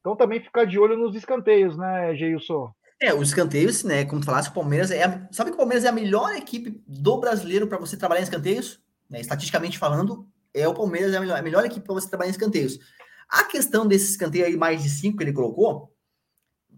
Então 0.00 0.16
também 0.16 0.40
ficar 0.40 0.64
de 0.64 0.78
olho 0.78 0.96
nos 0.96 1.16
escanteios, 1.16 1.76
né, 1.76 2.14
Geilson? 2.14 2.72
É, 3.04 3.12
os 3.12 3.28
escanteios, 3.28 3.84
né? 3.84 4.06
Como 4.06 4.22
tu 4.22 4.24
falasse, 4.24 4.48
o 4.48 4.52
Palmeiras 4.52 4.90
é. 4.90 5.04
A, 5.04 5.28
sabe 5.30 5.50
que 5.50 5.54
o 5.56 5.58
Palmeiras 5.58 5.84
é 5.84 5.88
a 5.88 5.92
melhor 5.92 6.34
equipe 6.34 6.82
do 6.86 7.18
brasileiro 7.18 7.66
para 7.66 7.76
você 7.76 7.98
trabalhar 7.98 8.22
em 8.22 8.24
escanteios? 8.24 8.80
Né, 9.10 9.20
estatisticamente 9.20 9.76
falando, 9.78 10.26
é 10.54 10.66
o 10.66 10.72
Palmeiras 10.72 11.12
é 11.12 11.18
a 11.18 11.20
melhor, 11.20 11.38
a 11.38 11.42
melhor 11.42 11.64
equipe 11.66 11.84
para 11.84 11.92
você 11.92 12.08
trabalhar 12.08 12.30
em 12.30 12.32
escanteios. 12.32 12.78
A 13.28 13.44
questão 13.44 13.86
desse 13.86 14.12
escanteio 14.12 14.46
aí, 14.46 14.56
mais 14.56 14.82
de 14.82 14.88
cinco 14.88 15.18
que 15.18 15.24
ele 15.24 15.34
colocou, 15.34 15.92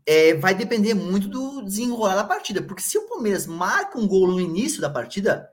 é, 0.04 0.34
vai 0.34 0.52
depender 0.52 0.94
muito 0.94 1.28
do 1.28 1.62
desenrolar 1.62 2.16
da 2.16 2.24
partida. 2.24 2.60
Porque 2.60 2.82
se 2.82 2.98
o 2.98 3.06
Palmeiras 3.08 3.46
marca 3.46 3.96
um 3.96 4.08
gol 4.08 4.26
no 4.26 4.40
início 4.40 4.80
da 4.80 4.90
partida, 4.90 5.48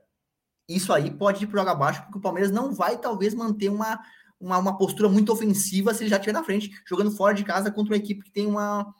isso 0.68 0.92
aí 0.92 1.08
pode 1.08 1.44
ir 1.44 1.46
para 1.46 1.64
o 1.64 1.68
abaixo, 1.68 2.02
porque 2.02 2.18
o 2.18 2.20
Palmeiras 2.20 2.50
não 2.50 2.74
vai, 2.74 2.98
talvez, 2.98 3.32
manter 3.32 3.68
uma, 3.68 4.00
uma, 4.40 4.58
uma, 4.58 4.76
postura 4.76 5.08
muito 5.08 5.32
ofensiva 5.32 5.94
se 5.94 6.02
ele 6.02 6.10
já 6.10 6.16
estiver 6.16 6.32
na 6.32 6.42
frente, 6.42 6.72
jogando 6.84 7.12
fora 7.12 7.32
de 7.32 7.44
casa 7.44 7.70
contra 7.70 7.92
uma 7.92 7.98
equipe 7.98 8.24
que 8.24 8.32
tem 8.32 8.46
uma. 8.48 8.92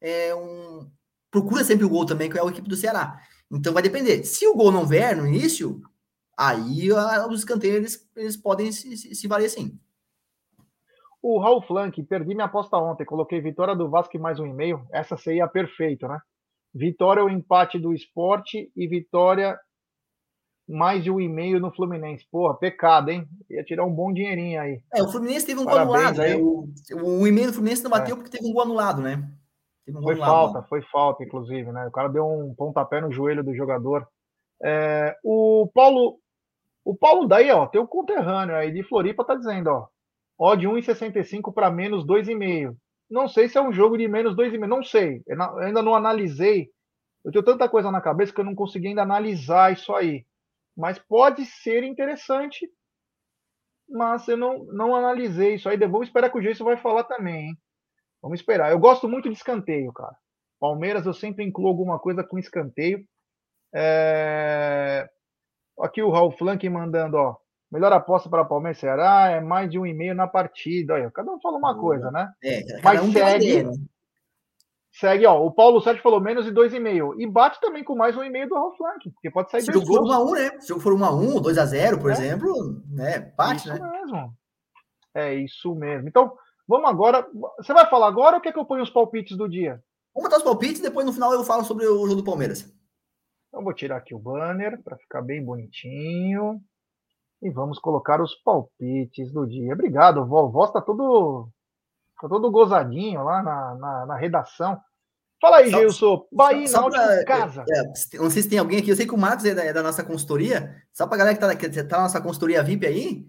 É, 0.00 0.34
um, 0.34 0.90
procura 1.30 1.64
sempre 1.64 1.84
o 1.84 1.88
gol 1.88 2.06
também, 2.06 2.30
que 2.30 2.38
é 2.38 2.42
a 2.42 2.46
equipe 2.46 2.68
do 2.68 2.76
Ceará. 2.76 3.20
Então 3.50 3.72
vai 3.72 3.82
depender. 3.82 4.24
Se 4.24 4.46
o 4.46 4.54
gol 4.54 4.70
não 4.70 4.86
vier 4.86 5.16
no 5.16 5.26
início, 5.26 5.80
aí 6.36 6.90
a, 6.92 7.26
os 7.26 7.40
escanteios 7.40 7.76
eles, 7.76 8.10
eles 8.16 8.36
podem 8.36 8.70
se, 8.72 8.96
se, 8.96 9.14
se 9.14 9.28
valer 9.28 9.48
sim. 9.48 9.78
O 11.20 11.38
Raul 11.40 11.62
Flank, 11.62 12.00
perdi 12.04 12.34
minha 12.34 12.46
aposta 12.46 12.76
ontem, 12.76 13.04
coloquei 13.04 13.40
vitória 13.40 13.74
do 13.74 13.90
Vasco 13.90 14.16
e 14.16 14.20
mais 14.20 14.38
um 14.38 14.46
e-mail. 14.46 14.86
Essa 14.92 15.16
seria 15.16 15.48
perfeito, 15.48 16.06
né? 16.06 16.18
Vitória 16.72 17.24
o 17.24 17.30
empate 17.30 17.78
do 17.78 17.92
esporte 17.92 18.70
e 18.76 18.86
vitória 18.86 19.58
mais 20.68 21.02
de 21.02 21.10
um 21.10 21.18
e-mail 21.18 21.58
no 21.58 21.74
Fluminense. 21.74 22.26
Porra, 22.30 22.54
pecado, 22.54 23.10
hein? 23.10 23.26
Ia 23.50 23.64
tirar 23.64 23.84
um 23.84 23.92
bom 23.92 24.12
dinheirinho 24.12 24.60
aí. 24.60 24.82
É, 24.94 25.02
o 25.02 25.10
Fluminense 25.10 25.46
teve 25.46 25.58
um 25.58 25.64
gol 25.64 25.78
anulado, 25.78 26.18
né? 26.18 26.36
O, 26.36 26.68
o 27.02 27.26
e-mail 27.26 27.48
do 27.48 27.54
Fluminense 27.54 27.82
não 27.82 27.90
bateu 27.90 28.14
é. 28.14 28.16
porque 28.16 28.30
teve 28.30 28.46
um 28.48 28.52
gol 28.52 28.62
anulado, 28.62 29.00
né? 29.00 29.28
Um 29.90 30.02
foi 30.02 30.14
anulado, 30.14 30.30
falta, 30.30 30.62
foi 30.68 30.82
falta, 30.82 31.24
inclusive, 31.24 31.70
né? 31.72 31.86
O 31.86 31.90
cara 31.90 32.08
deu 32.08 32.26
um 32.26 32.54
pontapé 32.54 33.00
no 33.00 33.12
joelho 33.12 33.42
do 33.44 33.54
jogador. 33.54 34.06
É, 34.62 35.16
o 35.22 35.70
Paulo 35.72 36.18
o 36.88 36.96
Paulo 36.96 37.28
daí, 37.28 37.50
ó, 37.50 37.66
tem 37.66 37.78
o 37.78 37.86
conterrâneo 37.86 38.56
aí 38.56 38.72
de 38.72 38.82
Floripa, 38.82 39.22
tá 39.22 39.34
dizendo, 39.34 39.68
ó, 39.68 39.88
odd 40.38 40.66
1,65 40.66 41.52
para 41.52 41.70
menos 41.70 42.02
2,5. 42.06 42.74
Não 43.10 43.28
sei 43.28 43.46
se 43.46 43.58
é 43.58 43.60
um 43.60 43.70
jogo 43.70 43.98
de 43.98 44.08
menos 44.08 44.34
2,5, 44.34 44.66
não 44.66 44.82
sei. 44.82 45.22
Eu 45.26 45.58
ainda 45.58 45.82
não 45.82 45.94
analisei. 45.94 46.70
Eu 47.22 47.30
tenho 47.30 47.44
tanta 47.44 47.68
coisa 47.68 47.90
na 47.90 48.00
cabeça 48.00 48.32
que 48.32 48.40
eu 48.40 48.44
não 48.44 48.54
consegui 48.54 48.88
ainda 48.88 49.02
analisar 49.02 49.70
isso 49.70 49.94
aí. 49.94 50.24
Mas 50.74 50.98
pode 50.98 51.44
ser 51.44 51.82
interessante. 51.84 52.66
Mas 53.86 54.26
eu 54.26 54.38
não, 54.38 54.64
não 54.72 54.96
analisei 54.96 55.56
isso 55.56 55.68
aí. 55.68 55.76
Vamos 55.76 56.08
esperar 56.08 56.30
que 56.30 56.38
o 56.38 56.40
Jason 56.40 56.64
vai 56.64 56.78
falar 56.78 57.04
também, 57.04 57.48
hein? 57.48 57.58
Vamos 58.22 58.40
esperar. 58.40 58.70
Eu 58.70 58.78
gosto 58.78 59.08
muito 59.08 59.28
de 59.28 59.34
escanteio, 59.34 59.92
cara. 59.92 60.16
Palmeiras 60.60 61.06
eu 61.06 61.14
sempre 61.14 61.44
incluo 61.44 61.68
alguma 61.68 61.98
coisa 61.98 62.24
com 62.24 62.38
escanteio. 62.38 63.04
É... 63.72 65.08
Aqui 65.80 66.02
o 66.02 66.10
Raul 66.10 66.32
Flank 66.32 66.68
mandando, 66.68 67.16
ó. 67.16 67.36
Melhor 67.70 67.92
aposta 67.92 68.30
para 68.30 68.44
Palmeiras 68.44 68.78
Ceará 68.78 69.28
é 69.30 69.40
mais 69.40 69.70
de 69.70 69.78
um 69.78 69.86
e 69.86 69.92
meio 69.92 70.14
na 70.14 70.26
partida. 70.26 70.94
Olha, 70.94 71.10
cada 71.10 71.30
um 71.30 71.40
fala 71.40 71.58
uma 71.58 71.78
coisa, 71.78 72.10
né? 72.10 72.32
É, 72.42 72.80
Mas 72.82 73.02
um 73.02 73.12
segue, 73.12 73.64
segue, 74.90 75.26
ó. 75.26 75.44
O 75.44 75.52
Paulo 75.52 75.80
Sérgio 75.82 76.02
falou 76.02 76.18
menos 76.18 76.46
de 76.46 76.50
dois 76.50 76.72
e 76.72 76.80
meio. 76.80 77.14
E 77.20 77.26
bate 77.26 77.60
também 77.60 77.84
com 77.84 77.94
mais 77.94 78.16
um 78.16 78.24
e 78.24 78.30
meio 78.30 78.48
do 78.48 78.54
Raul 78.54 78.74
Flank, 78.74 79.10
porque 79.10 79.30
pode 79.30 79.50
sair 79.50 79.62
Se 79.62 79.76
o 79.76 79.86
for 79.86 80.02
1 80.02 80.12
a 80.12 80.24
1 80.24 80.32
né? 80.32 80.60
Se 80.60 80.72
o 80.72 80.80
for 80.80 80.94
1 80.94 81.04
a 81.04 81.14
1 81.14 81.40
2 81.42 81.58
a 81.58 81.66
0 81.66 81.98
por 81.98 82.10
é. 82.10 82.14
exemplo, 82.14 82.82
né? 82.90 83.32
Bate, 83.36 83.68
isso 83.68 83.68
né? 83.68 83.90
mesmo. 83.90 84.34
É 85.14 85.34
isso 85.34 85.74
mesmo. 85.74 86.08
Então, 86.08 86.32
vamos 86.68 86.90
agora. 86.90 87.26
Você 87.56 87.72
vai 87.72 87.88
falar 87.88 88.08
agora 88.08 88.36
ou 88.36 88.42
quer 88.42 88.52
que 88.52 88.58
eu 88.58 88.64
ponha 88.64 88.82
os 88.82 88.90
palpites 88.90 89.36
do 89.36 89.48
dia? 89.48 89.82
Vamos 90.14 90.28
botar 90.28 90.36
os 90.36 90.44
palpites 90.44 90.80
e 90.80 90.82
depois 90.82 91.06
no 91.06 91.12
final 91.12 91.32
eu 91.32 91.42
falo 91.44 91.64
sobre 91.64 91.86
o 91.86 92.06
jogo 92.06 92.16
do 92.16 92.24
Palmeiras. 92.24 92.70
Então, 93.48 93.64
vou 93.64 93.72
tirar 93.72 93.96
aqui 93.96 94.14
o 94.14 94.18
banner 94.18 94.82
para 94.82 94.98
ficar 94.98 95.22
bem 95.22 95.42
bonitinho. 95.42 96.60
E 97.40 97.50
vamos 97.50 97.78
colocar 97.78 98.20
os 98.20 98.34
palpites 98.34 99.32
do 99.32 99.46
dia. 99.46 99.72
Obrigado, 99.72 100.26
vó. 100.26 100.48
Voz 100.48 100.70
está 100.70 100.80
todo, 100.80 101.48
tá 102.20 102.28
todo 102.28 102.50
gozadinho 102.50 103.22
lá 103.22 103.42
na, 103.42 103.74
na, 103.76 104.06
na 104.06 104.16
redação. 104.16 104.78
Fala 105.40 105.58
aí, 105.58 105.70
Gilson. 105.70 106.26
Bahia 106.32 106.66
só, 106.66 106.82
só 106.82 106.90
pra, 106.90 107.24
casa. 107.24 107.64
É, 107.68 107.78
é, 107.80 108.18
não 108.18 108.28
sei 108.28 108.42
se 108.42 108.48
tem 108.48 108.58
alguém 108.58 108.80
aqui. 108.80 108.90
Eu 108.90 108.96
sei 108.96 109.06
que 109.06 109.14
o 109.14 109.18
Marcos 109.18 109.44
é 109.44 109.54
da, 109.54 109.64
é 109.64 109.72
da 109.72 109.84
nossa 109.84 110.02
consultoria. 110.02 110.82
Só 110.92 111.06
para 111.06 111.14
a 111.14 111.18
galera 111.18 111.36
que 111.38 111.44
está 111.44 111.82
que 111.82 111.88
tá 111.88 111.96
na 111.96 112.02
nossa 112.04 112.20
consultoria 112.20 112.62
VIP 112.62 112.86
aí, 112.86 113.26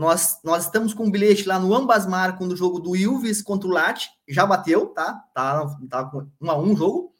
nós, 0.00 0.38
nós 0.42 0.64
estamos 0.64 0.94
com 0.94 1.04
um 1.04 1.10
bilhete 1.10 1.46
lá 1.46 1.58
no 1.58 1.74
Ambas 1.74 2.06
Marcam 2.06 2.48
do 2.48 2.56
jogo 2.56 2.80
do 2.80 2.96
Ilves 2.96 3.42
contra 3.42 3.68
o 3.68 3.70
Lat. 3.70 4.08
Já 4.26 4.46
bateu, 4.46 4.86
tá? 4.86 5.12
Tá, 5.34 5.76
tá 5.90 6.04
com 6.06 6.26
um 6.40 6.50
a 6.50 6.58
um 6.58 6.74
jogo. 6.74 7.14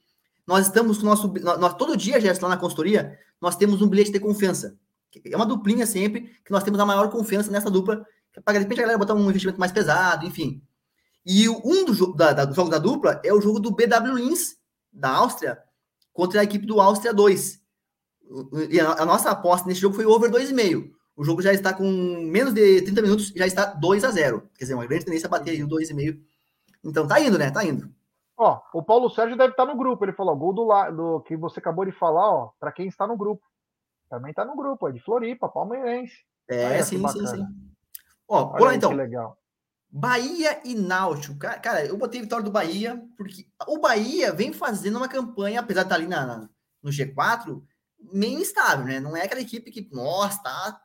Nós 0.46 0.64
estamos 0.64 0.96
com 0.96 1.02
o 1.02 1.06
nosso. 1.10 1.30
Nós, 1.58 1.74
todo 1.74 1.94
dia, 1.94 2.18
Gerson, 2.18 2.46
lá 2.46 2.54
na 2.54 2.56
consultoria, 2.56 3.18
nós 3.38 3.54
temos 3.54 3.82
um 3.82 3.86
bilhete 3.86 4.10
de 4.10 4.18
confiança. 4.18 4.78
É 5.26 5.36
uma 5.36 5.44
duplinha 5.44 5.84
sempre, 5.84 6.22
que 6.42 6.50
nós 6.50 6.64
temos 6.64 6.80
a 6.80 6.86
maior 6.86 7.10
confiança 7.10 7.50
nessa 7.50 7.70
dupla, 7.70 8.02
para 8.42 8.54
de 8.54 8.60
repente 8.60 8.78
a 8.78 8.82
galera 8.84 8.98
botar 8.98 9.12
um 9.12 9.28
investimento 9.28 9.60
mais 9.60 9.72
pesado, 9.72 10.24
enfim. 10.24 10.62
E 11.26 11.50
um 11.50 11.84
do, 11.84 12.14
da, 12.14 12.32
da, 12.32 12.44
do 12.46 12.54
jogo 12.54 12.70
da 12.70 12.78
dupla 12.78 13.20
é 13.22 13.30
o 13.30 13.42
jogo 13.42 13.60
do 13.60 13.72
BW 13.72 14.14
Lins, 14.14 14.56
da 14.90 15.10
Áustria, 15.10 15.58
contra 16.14 16.40
a 16.40 16.44
equipe 16.44 16.64
do 16.64 16.80
Áustria 16.80 17.12
2. 17.12 17.60
E 18.70 18.80
a, 18.80 19.02
a 19.02 19.04
nossa 19.04 19.30
aposta 19.30 19.68
nesse 19.68 19.82
jogo 19.82 19.96
foi 19.96 20.06
over 20.06 20.30
2,5. 20.30 20.98
O 21.16 21.24
jogo 21.24 21.42
já 21.42 21.52
está 21.52 21.72
com 21.72 21.84
menos 21.84 22.54
de 22.54 22.82
30 22.82 23.02
minutos, 23.02 23.28
já 23.28 23.46
está 23.46 23.66
2 23.66 24.04
a 24.04 24.10
0 24.10 24.48
Quer 24.56 24.64
dizer, 24.64 24.74
uma 24.74 24.86
grande 24.86 25.04
tendência 25.04 25.26
a 25.26 25.30
bater 25.30 25.50
aí 25.50 25.62
o 25.62 25.68
2,5. 25.68 26.18
Então 26.84 27.06
tá 27.06 27.20
indo, 27.20 27.38
né? 27.38 27.50
Tá 27.50 27.64
indo. 27.64 27.92
Ó, 28.36 28.58
o 28.72 28.82
Paulo 28.82 29.10
Sérgio 29.10 29.36
deve 29.36 29.50
estar 29.50 29.66
no 29.66 29.76
grupo. 29.76 30.02
Ele 30.04 30.14
falou: 30.14 30.34
gol 30.34 30.54
do, 30.54 30.90
do 30.92 31.20
que 31.20 31.36
você 31.36 31.60
acabou 31.60 31.84
de 31.84 31.92
falar, 31.92 32.30
ó, 32.30 32.52
para 32.58 32.72
quem 32.72 32.88
está 32.88 33.06
no 33.06 33.16
grupo. 33.16 33.42
Também 34.08 34.32
tá 34.32 34.44
no 34.44 34.56
grupo, 34.56 34.88
é 34.88 34.92
de 34.92 35.00
Floripa, 35.00 35.48
palmeirense. 35.48 36.24
É, 36.48 36.66
Olha 36.66 36.82
sim, 36.82 37.06
sim, 37.08 37.26
sim. 37.26 37.46
Ó, 38.26 38.52
Olha 38.54 38.64
lá 38.64 38.74
então. 38.74 38.92
legal. 38.92 39.36
Bahia 39.90 40.60
e 40.64 40.74
Náutico. 40.74 41.36
Cara, 41.36 41.84
eu 41.84 41.96
botei 41.96 42.20
vitória 42.20 42.44
do 42.44 42.50
Bahia, 42.50 43.04
porque 43.16 43.46
o 43.68 43.78
Bahia 43.78 44.32
vem 44.32 44.52
fazendo 44.52 44.96
uma 44.96 45.08
campanha, 45.08 45.60
apesar 45.60 45.82
de 45.82 45.86
estar 45.86 45.96
tá 45.96 46.00
ali 46.00 46.08
na, 46.08 46.26
na, 46.26 46.48
no 46.82 46.90
G4, 46.90 47.62
meio 48.12 48.40
instável, 48.40 48.86
né? 48.86 49.00
Não 49.00 49.16
é 49.16 49.22
aquela 49.22 49.40
equipe 49.40 49.70
que, 49.70 49.88
nossa, 49.92 50.42
tá 50.42 50.80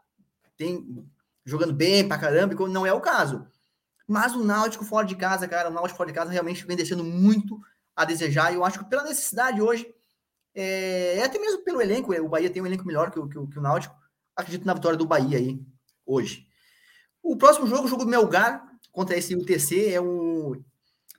tem, 0.57 1.07
jogando 1.43 1.73
bem 1.73 2.07
pra 2.07 2.17
caramba, 2.17 2.55
não 2.67 2.85
é 2.85 2.93
o 2.93 3.01
caso. 3.01 3.47
Mas 4.07 4.35
o 4.35 4.43
Náutico 4.43 4.85
fora 4.85 5.05
de 5.05 5.15
casa, 5.15 5.47
cara, 5.47 5.69
o 5.69 5.73
Náutico 5.73 5.97
fora 5.97 6.09
de 6.09 6.15
casa 6.15 6.31
realmente 6.31 6.65
vem 6.65 6.77
deixando 6.77 7.03
muito 7.03 7.59
a 7.95 8.05
desejar. 8.05 8.51
E 8.51 8.55
eu 8.55 8.63
acho 8.63 8.79
que 8.79 8.85
pela 8.85 9.03
necessidade 9.03 9.61
hoje, 9.61 9.91
é, 10.53 11.21
até 11.23 11.39
mesmo 11.39 11.63
pelo 11.63 11.81
elenco, 11.81 12.13
o 12.13 12.29
Bahia 12.29 12.49
tem 12.49 12.61
um 12.61 12.67
elenco 12.67 12.85
melhor 12.85 13.11
que 13.11 13.19
o, 13.19 13.27
que 13.27 13.37
o, 13.37 13.47
que 13.47 13.57
o 13.57 13.61
Náutico. 13.61 13.95
Acredito 14.35 14.65
na 14.65 14.73
vitória 14.73 14.97
do 14.97 15.05
Bahia 15.05 15.37
aí, 15.37 15.59
hoje. 16.05 16.45
O 17.23 17.35
próximo 17.37 17.65
jogo, 17.67 17.85
o 17.85 17.87
jogo 17.87 18.03
do 18.03 18.11
Melgar, 18.11 18.63
contra 18.91 19.17
esse 19.17 19.35
UTC, 19.35 19.93
é 19.93 20.01
um, 20.01 20.61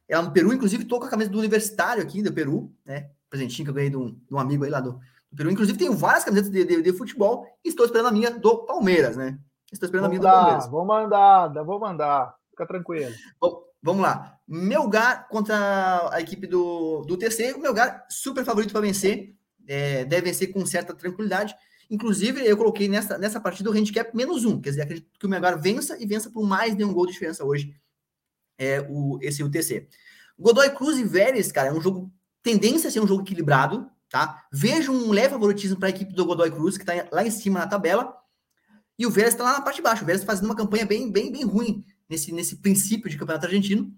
é 0.09 0.18
um 0.18 0.31
Peru, 0.31 0.53
inclusive 0.53 0.83
estou 0.83 1.01
com 1.01 1.07
a 1.07 1.11
camisa 1.11 1.31
do 1.31 1.38
Universitário 1.38 2.03
aqui, 2.03 2.22
do 2.22 2.33
Peru, 2.33 2.72
né? 2.85 3.11
Presentinho 3.29 3.66
que 3.66 3.70
eu 3.70 3.75
ganhei 3.75 3.90
de 3.90 3.96
um, 3.96 4.12
de 4.12 4.35
um 4.35 4.38
amigo 4.38 4.64
aí 4.64 4.70
lá 4.70 4.81
do, 4.81 5.01
Peru. 5.37 5.51
Inclusive, 5.51 5.79
tenho 5.79 5.94
várias 5.94 6.25
camisetas 6.25 6.51
de, 6.51 6.64
de, 6.64 6.83
de, 6.83 6.92
futebol 6.92 7.46
e 7.64 7.68
estou 7.68 7.85
esperando 7.85 8.09
a 8.09 8.12
minha 8.12 8.31
do 8.31 8.64
Palmeiras, 8.64 9.16
né? 9.16 9.38
Estou 9.72 9.87
esperando 9.87 10.05
vou 10.05 10.16
a 10.16 10.18
minha 10.18 10.22
mandar, 10.22 10.31
do 10.31 10.40
Palmeiras. 10.40 10.70
Vou 10.70 10.85
mandar, 10.85 11.64
vou 11.64 11.81
mandar. 11.81 12.35
Fica 12.51 12.66
tranquilo. 12.66 13.12
Bom, 13.40 13.62
vamos 13.83 14.03
lá. 14.03 14.38
Melgar 14.49 15.29
contra 15.29 16.09
a 16.11 16.20
equipe 16.20 16.46
do, 16.46 17.03
do 17.03 17.14
UTC. 17.14 17.53
O 17.53 17.61
Melgar, 17.61 18.07
super 18.09 18.44
favorito 18.44 18.72
para 18.72 18.81
vencer 18.81 19.37
é, 19.66 20.05
deve 20.05 20.29
vencer 20.29 20.53
com 20.53 20.64
certa 20.64 20.94
tranquilidade. 20.94 21.55
Inclusive, 21.90 22.44
eu 22.44 22.57
coloquei 22.57 22.88
nessa, 22.88 23.18
nessa 23.18 23.40
partida 23.40 23.70
o 23.70 23.72
handicap 23.72 24.14
menos 24.16 24.44
um. 24.44 24.61
Quer 24.61 24.70
dizer, 24.70 24.83
acredito 24.83 25.18
que 25.18 25.27
o 25.27 25.29
Melgar 25.29 25.61
vença 25.61 25.96
e 26.01 26.07
vença 26.07 26.31
por 26.31 26.46
mais 26.46 26.77
de 26.77 26.85
um 26.85 26.92
gol 26.92 27.07
de 27.07 27.12
diferença 27.12 27.44
hoje. 27.44 27.75
É 28.59 28.81
o, 28.88 29.18
esse 29.20 29.42
UTC. 29.42 29.88
Godoy 30.38 30.70
Cruz 30.70 30.99
e 30.99 31.05
Vélez, 31.05 31.53
cara, 31.53 31.68
é 31.68 31.72
um 31.72 31.81
jogo. 31.81 32.11
Tendência 32.42 32.88
a 32.88 32.90
ser 32.90 33.01
um 33.01 33.07
jogo 33.07 33.22
equilibrado, 33.22 33.90
tá? 34.11 34.45
Vejo 34.53 34.92
um 34.92 35.11
leve 35.11 35.31
favoritismo 35.31 35.79
para 35.79 35.88
a 35.88 35.90
equipe 35.90 36.14
do 36.14 36.25
Godoy 36.25 36.51
Cruz, 36.51 36.77
que 36.77 36.83
está 36.83 37.09
lá 37.12 37.25
em 37.25 37.31
cima 37.31 37.61
na 37.61 37.66
tabela. 37.66 38.14
E 38.99 39.07
o 39.07 39.11
Vélez 39.11 39.35
está 39.35 39.45
lá 39.45 39.53
na 39.55 39.61
parte 39.61 39.77
de 39.77 39.83
baixo. 39.83 40.03
O 40.03 40.07
Vélez 40.07 40.23
tá 40.23 40.27
fazendo 40.27 40.47
uma 40.47 40.57
campanha 40.57 40.87
bem, 40.87 41.11
bem, 41.11 41.31
bem 41.31 41.45
ruim 41.45 41.85
nesse, 42.09 42.33
nesse 42.33 42.57
princípio 42.57 43.11
de 43.11 43.19
campeonato 43.19 43.47
argentino. 43.47 43.92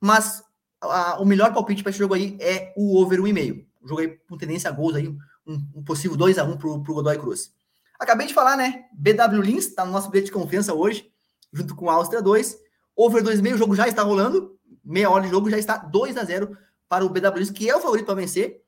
Mas 0.00 0.42
a, 0.80 1.20
o 1.20 1.24
melhor 1.24 1.52
palpite 1.52 1.82
para 1.82 1.90
esse 1.90 1.98
jogo 1.98 2.14
aí 2.14 2.36
é 2.40 2.72
o 2.76 3.00
over 3.00 3.20
1,5 3.20 3.66
jogo 3.84 4.02
com 4.28 4.36
tendência 4.36 4.70
a 4.70 4.72
gols 4.72 4.94
aí, 4.94 5.08
um, 5.46 5.54
um 5.74 5.84
possível 5.84 6.16
2 6.16 6.38
a 6.38 6.44
1 6.44 6.56
para 6.56 6.68
o 6.68 6.82
Godoy 6.82 7.18
Cruz. 7.18 7.52
Acabei 7.98 8.26
de 8.26 8.34
falar, 8.34 8.56
né? 8.56 8.86
BW 8.92 9.42
Lins 9.42 9.66
está 9.66 9.84
no 9.84 9.92
nosso 9.92 10.10
bilhete 10.10 10.26
de 10.26 10.32
confiança 10.32 10.74
hoje, 10.74 11.10
junto 11.52 11.74
com 11.74 11.88
a 11.88 11.94
Áustria 11.94 12.22
2. 12.22 12.56
Over 12.96 13.22
2,5, 13.22 13.54
o 13.54 13.58
jogo 13.58 13.76
já 13.76 13.86
está 13.86 14.02
rolando. 14.02 14.58
Meia 14.84 15.10
hora 15.10 15.24
de 15.24 15.30
jogo 15.30 15.48
já 15.48 15.58
está 15.58 15.76
2 15.76 16.16
a 16.16 16.24
0 16.24 16.56
para 16.88 17.04
o 17.04 17.08
BW 17.08 17.38
Lins, 17.38 17.50
que 17.50 17.68
é 17.68 17.76
o 17.76 17.80
favorito 17.80 18.06
para 18.06 18.14
vencer. 18.14 18.62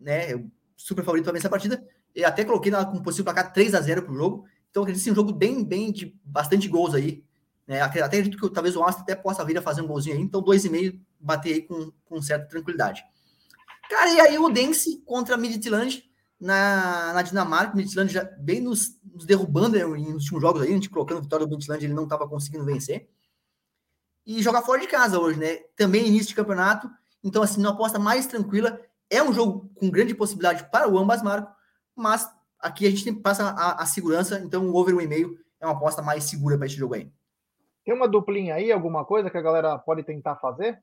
Né? 0.00 0.44
Super 0.76 1.04
favorito 1.04 1.24
para 1.24 1.32
vencer 1.32 1.46
a 1.46 1.50
partida. 1.50 1.86
E 2.14 2.24
até 2.24 2.44
coloquei 2.44 2.70
na, 2.70 2.84
com 2.84 3.02
possível 3.02 3.24
placar 3.24 3.52
3 3.52 3.74
a 3.74 3.80
0 3.80 4.02
para 4.02 4.12
o 4.12 4.16
jogo. 4.16 4.44
Então, 4.70 4.82
acredito 4.82 5.02
que 5.02 5.08
é 5.08 5.12
um 5.12 5.16
jogo 5.16 5.32
bem, 5.32 5.64
bem 5.64 5.92
de 5.92 6.18
bastante 6.24 6.68
gols 6.68 6.94
aí. 6.94 7.24
Né? 7.66 7.80
Até 7.80 8.02
acredito 8.02 8.38
que 8.38 8.50
talvez 8.50 8.76
o 8.76 8.82
Áustria 8.82 9.02
até 9.02 9.14
possa 9.14 9.44
vir 9.44 9.58
a 9.58 9.62
fazer 9.62 9.82
um 9.82 9.86
golzinho 9.86 10.16
aí. 10.16 10.22
Então, 10.22 10.42
2,5 10.42 11.00
bater 11.18 11.54
aí 11.54 11.62
com, 11.62 11.92
com 12.04 12.22
certa 12.22 12.46
tranquilidade. 12.46 13.02
Cara, 13.88 14.10
e 14.10 14.20
aí 14.20 14.38
o 14.38 14.48
Dense 14.48 15.02
contra 15.04 15.36
Midtjylland 15.36 16.04
na, 16.40 17.12
na 17.12 17.22
Dinamarca, 17.22 17.76
Midtjylland 17.76 18.12
já 18.12 18.24
bem 18.38 18.60
nos, 18.60 18.98
nos 19.04 19.24
derrubando 19.24 19.76
né, 19.76 19.84
nos 19.84 20.24
últimos 20.24 20.42
jogos 20.42 20.62
aí, 20.62 20.68
a 20.68 20.72
gente 20.72 20.90
colocando 20.90 21.18
a 21.18 21.22
vitória 21.22 21.46
do 21.46 21.50
Midtjylland, 21.50 21.84
ele 21.84 21.94
não 21.94 22.04
estava 22.04 22.28
conseguindo 22.28 22.64
vencer. 22.64 23.08
E 24.26 24.42
jogar 24.42 24.62
fora 24.62 24.80
de 24.80 24.88
casa 24.88 25.20
hoje, 25.20 25.38
né? 25.38 25.58
Também 25.76 26.06
início 26.06 26.28
de 26.28 26.34
campeonato, 26.34 26.90
então 27.22 27.42
assim, 27.42 27.60
uma 27.60 27.70
aposta 27.70 27.98
mais 27.98 28.26
tranquila, 28.26 28.80
é 29.10 29.22
um 29.22 29.32
jogo 29.32 29.70
com 29.74 29.90
grande 29.90 30.14
possibilidade 30.14 30.68
para 30.70 30.88
o 30.88 30.98
ambas 30.98 31.22
marcos, 31.22 31.54
mas 31.94 32.28
aqui 32.58 32.86
a 32.86 32.90
gente 32.90 33.12
passa 33.14 33.50
a, 33.50 33.82
a 33.82 33.86
segurança, 33.86 34.40
então 34.40 34.68
o 34.68 34.74
over 34.74 34.94
1,5 34.94 35.36
é 35.60 35.66
uma 35.66 35.74
aposta 35.74 36.02
mais 36.02 36.24
segura 36.24 36.56
para 36.56 36.66
esse 36.66 36.76
jogo 36.76 36.94
aí. 36.94 37.10
Tem 37.84 37.94
uma 37.94 38.08
duplinha 38.08 38.54
aí, 38.54 38.72
alguma 38.72 39.04
coisa 39.04 39.30
que 39.30 39.38
a 39.38 39.42
galera 39.42 39.78
pode 39.78 40.02
tentar 40.02 40.36
fazer? 40.36 40.82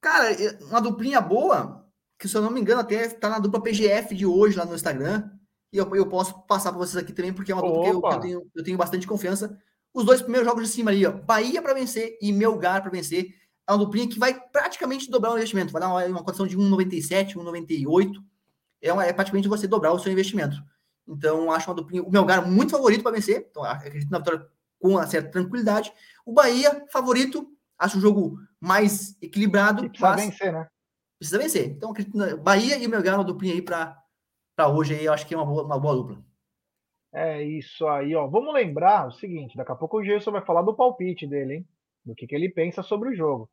Cara, 0.00 0.28
uma 0.68 0.80
duplinha 0.80 1.20
boa, 1.20 1.84
que 2.18 2.28
se 2.28 2.36
eu 2.36 2.42
não 2.42 2.50
me 2.50 2.60
engano, 2.60 2.80
até 2.80 3.08
tá 3.08 3.28
na 3.28 3.38
dupla 3.38 3.60
PGF 3.60 4.14
de 4.14 4.24
hoje 4.24 4.56
lá 4.56 4.64
no 4.64 4.74
Instagram. 4.74 5.30
E 5.72 5.78
eu, 5.78 5.96
eu 5.96 6.06
posso 6.06 6.46
passar 6.46 6.70
para 6.70 6.78
vocês 6.78 7.02
aqui 7.02 7.12
também, 7.12 7.32
porque 7.32 7.50
é 7.50 7.54
uma 7.54 7.62
dupla 7.62 7.80
que 7.82 7.88
eu, 7.88 8.00
eu, 8.12 8.20
tenho, 8.20 8.50
eu 8.54 8.64
tenho 8.64 8.78
bastante 8.78 9.06
confiança. 9.06 9.58
Os 9.92 10.04
dois 10.04 10.22
primeiros 10.22 10.46
jogos 10.48 10.64
de 10.64 10.68
cima 10.72 10.90
ali, 10.90 11.04
ó, 11.06 11.12
Bahia 11.12 11.60
para 11.60 11.74
vencer 11.74 12.16
e 12.20 12.32
Melgar 12.32 12.80
para 12.82 12.90
vencer. 12.90 13.34
É 13.66 13.72
uma 13.72 13.78
duplinha 13.78 14.08
que 14.08 14.18
vai 14.18 14.38
praticamente 14.38 15.10
dobrar 15.10 15.32
o 15.32 15.36
investimento. 15.36 15.72
Vai 15.72 15.80
dar 15.80 15.88
uma, 15.88 16.04
uma 16.04 16.22
condição 16.22 16.46
de 16.46 16.56
1,97, 16.56 17.34
1,98. 17.34 18.12
É, 18.82 18.92
uma, 18.92 19.04
é 19.04 19.12
praticamente 19.12 19.48
você 19.48 19.66
dobrar 19.66 19.92
o 19.92 19.98
seu 19.98 20.12
investimento. 20.12 20.56
Então, 21.06 21.50
acho 21.50 21.70
uma 21.70 21.76
duplinha. 21.76 22.02
O 22.02 22.10
Melgar 22.10 22.46
muito 22.46 22.72
favorito 22.72 23.02
para 23.02 23.12
vencer. 23.12 23.46
Então, 23.50 23.64
acredito 23.64 24.10
na 24.10 24.18
vitória 24.18 24.46
com 24.78 24.90
uma 24.90 25.06
certa 25.06 25.30
tranquilidade. 25.30 25.92
O 26.26 26.32
Bahia, 26.32 26.84
favorito. 26.90 27.50
Acho 27.78 27.98
o 27.98 28.00
jogo 28.00 28.38
mais 28.60 29.16
equilibrado. 29.20 29.84
E 29.84 29.88
precisa 29.88 30.10
mas... 30.10 30.24
vencer, 30.24 30.52
né? 30.52 30.68
Precisa 31.18 31.38
vencer. 31.38 31.66
Então, 31.70 31.92
Bahia 32.42 32.76
e 32.76 32.86
Melgar, 32.86 33.16
uma 33.16 33.24
duplinha 33.24 33.54
aí 33.54 33.62
para 33.62 34.68
hoje 34.68 34.94
aí, 34.94 35.04
eu 35.04 35.12
acho 35.12 35.26
que 35.26 35.34
é 35.34 35.36
uma 35.36 35.46
boa, 35.46 35.64
uma 35.64 35.78
boa 35.78 35.96
dupla. 35.96 36.24
É 37.12 37.42
isso 37.42 37.86
aí, 37.86 38.14
ó. 38.14 38.26
Vamos 38.26 38.52
lembrar 38.52 39.06
o 39.06 39.12
seguinte: 39.12 39.56
daqui 39.56 39.70
a 39.70 39.76
pouco 39.76 39.98
o 39.98 40.04
Gerson 40.04 40.32
vai 40.32 40.44
falar 40.44 40.62
do 40.62 40.74
palpite 40.74 41.26
dele, 41.26 41.54
hein? 41.54 41.68
Do 42.04 42.14
que, 42.14 42.26
que 42.26 42.34
ele 42.34 42.50
pensa 42.50 42.82
sobre 42.82 43.10
o 43.10 43.14
jogo. 43.14 43.48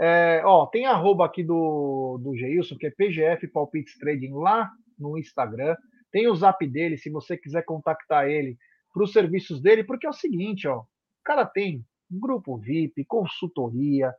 É, 0.00 0.42
ó, 0.44 0.66
tem 0.66 0.86
arroba 0.86 1.26
aqui 1.26 1.42
do, 1.42 2.18
do 2.22 2.36
Geilson, 2.36 2.76
que 2.76 2.86
é 2.86 2.90
PGF 2.90 3.48
Palpites 3.48 3.98
Trading 3.98 4.32
lá 4.34 4.70
no 4.98 5.18
Instagram. 5.18 5.76
Tem 6.12 6.28
o 6.28 6.34
zap 6.34 6.64
dele, 6.66 6.96
se 6.96 7.10
você 7.10 7.36
quiser 7.36 7.64
contactar 7.64 8.28
ele 8.28 8.56
para 8.92 9.02
os 9.02 9.12
serviços 9.12 9.60
dele, 9.60 9.84
porque 9.84 10.06
é 10.06 10.10
o 10.10 10.14
seguinte, 10.14 10.68
ó. 10.68 10.78
O 10.80 10.86
cara 11.24 11.44
tem 11.44 11.84
grupo 12.10 12.56
VIP, 12.56 13.04
consultoria, 13.04 14.14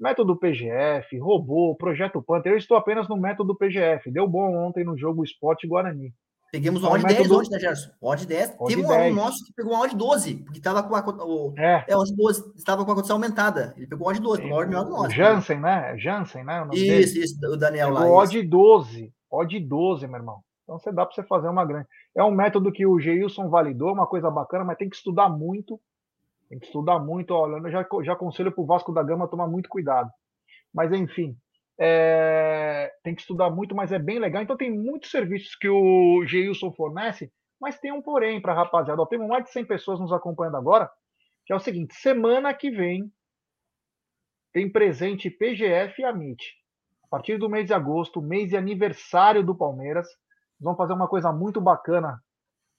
Método 0.00 0.34
PGF, 0.34 1.18
robô, 1.18 1.76
projeto 1.76 2.22
Panther. 2.22 2.52
Eu 2.52 2.56
estou 2.56 2.74
apenas 2.74 3.06
no 3.06 3.18
método 3.18 3.54
PGF. 3.54 4.10
Deu 4.10 4.26
bom 4.26 4.56
ontem 4.56 4.82
no 4.82 4.96
jogo 4.96 5.22
Sport 5.24 5.66
Guarani. 5.66 6.14
Pegamos 6.52 6.82
uma 6.82 6.92
odd 6.92 7.04
10 7.04 7.30
hoje, 7.30 7.50
né, 7.50 7.60
Gerson? 7.60 7.90
Odd 8.00 8.26
10. 8.26 8.56
Odd 8.58 8.74
Teve 8.74 8.84
um 8.84 8.88
10. 8.88 9.00
aluno 9.00 9.22
nosso 9.22 9.44
que 9.44 9.52
pegou 9.52 9.72
uma 9.72 9.84
odd 9.84 9.96
12, 9.96 10.34
porque 10.38 10.58
estava 10.58 10.82
com 10.82 10.96
a, 10.96 11.24
o, 11.24 11.54
é. 11.56 11.84
É, 11.88 11.96
odd 11.96 12.12
12, 12.14 12.52
estava 12.56 12.84
com 12.84 12.90
a 12.90 12.94
condição 12.94 13.16
aumentada. 13.16 13.72
Ele 13.76 13.86
pegou 13.86 14.08
odd 14.08 14.20
12, 14.20 14.42
pegou 14.42 14.58
odd 14.58 14.68
melhor 14.68 14.84
do 14.84 14.90
nosso. 14.90 15.10
Jansen, 15.10 15.60
né? 15.60 15.96
Jansen, 15.96 16.44
né? 16.44 16.62
O 16.62 16.74
isso, 16.74 17.14
dele. 17.14 17.24
isso, 17.24 17.46
o 17.46 17.56
Daniel 17.56 17.94
pegou 17.94 18.16
lá. 18.16 18.22
Odd 18.22 18.42
12. 18.42 19.12
Odd 19.30 19.60
12, 19.60 20.06
meu 20.08 20.16
irmão. 20.16 20.40
Então 20.64 20.78
você 20.78 20.92
dá 20.92 21.06
para 21.06 21.14
você 21.14 21.22
fazer 21.22 21.48
uma 21.48 21.64
grande. 21.64 21.86
É 22.16 22.24
um 22.24 22.30
método 22.32 22.72
que 22.72 22.84
o 22.84 22.98
Geilson 22.98 23.48
validou, 23.48 23.92
uma 23.92 24.06
coisa 24.06 24.30
bacana, 24.30 24.64
mas 24.64 24.76
tem 24.76 24.88
que 24.88 24.96
estudar 24.96 25.28
muito. 25.28 25.80
Tem 26.48 26.58
que 26.58 26.66
estudar 26.66 26.98
muito. 26.98 27.32
Olha, 27.32 27.56
eu 27.64 27.70
já, 27.70 27.86
já 28.02 28.12
aconselho 28.12 28.50
para 28.50 28.62
o 28.62 28.66
Vasco 28.66 28.92
da 28.92 29.02
Gama 29.02 29.28
tomar 29.28 29.46
muito 29.46 29.68
cuidado. 29.68 30.10
Mas 30.74 30.92
enfim, 30.92 31.36
é, 31.80 32.92
tem 33.02 33.14
que 33.14 33.22
estudar 33.22 33.48
muito, 33.48 33.74
mas 33.74 33.90
é 33.90 33.98
bem 33.98 34.18
legal. 34.18 34.42
Então 34.42 34.56
tem 34.56 34.70
muitos 34.70 35.10
serviços 35.10 35.56
que 35.56 35.68
o 35.68 36.22
Geilson 36.26 36.70
fornece, 36.72 37.32
mas 37.58 37.78
tem 37.78 37.90
um 37.90 38.02
porém 38.02 38.40
para 38.40 38.52
rapaziada. 38.52 39.00
Ó, 39.00 39.06
temos 39.06 39.26
mais 39.26 39.44
de 39.44 39.50
100 39.50 39.64
pessoas 39.64 39.98
nos 39.98 40.12
acompanhando 40.12 40.58
agora, 40.58 40.90
que 41.46 41.52
é 41.52 41.56
o 41.56 41.60
seguinte, 41.60 41.94
semana 41.94 42.52
que 42.52 42.70
vem 42.70 43.10
tem 44.52 44.70
presente 44.70 45.30
PGF 45.30 46.02
e 46.02 46.04
Amit. 46.04 46.54
A 47.04 47.08
partir 47.08 47.38
do 47.38 47.48
mês 47.48 47.66
de 47.66 47.72
agosto, 47.72 48.20
mês 48.20 48.50
de 48.50 48.56
aniversário 48.56 49.42
do 49.42 49.54
Palmeiras, 49.54 50.06
vamos 50.60 50.76
fazer 50.76 50.92
uma 50.92 51.08
coisa 51.08 51.32
muito 51.32 51.60
bacana 51.60 52.22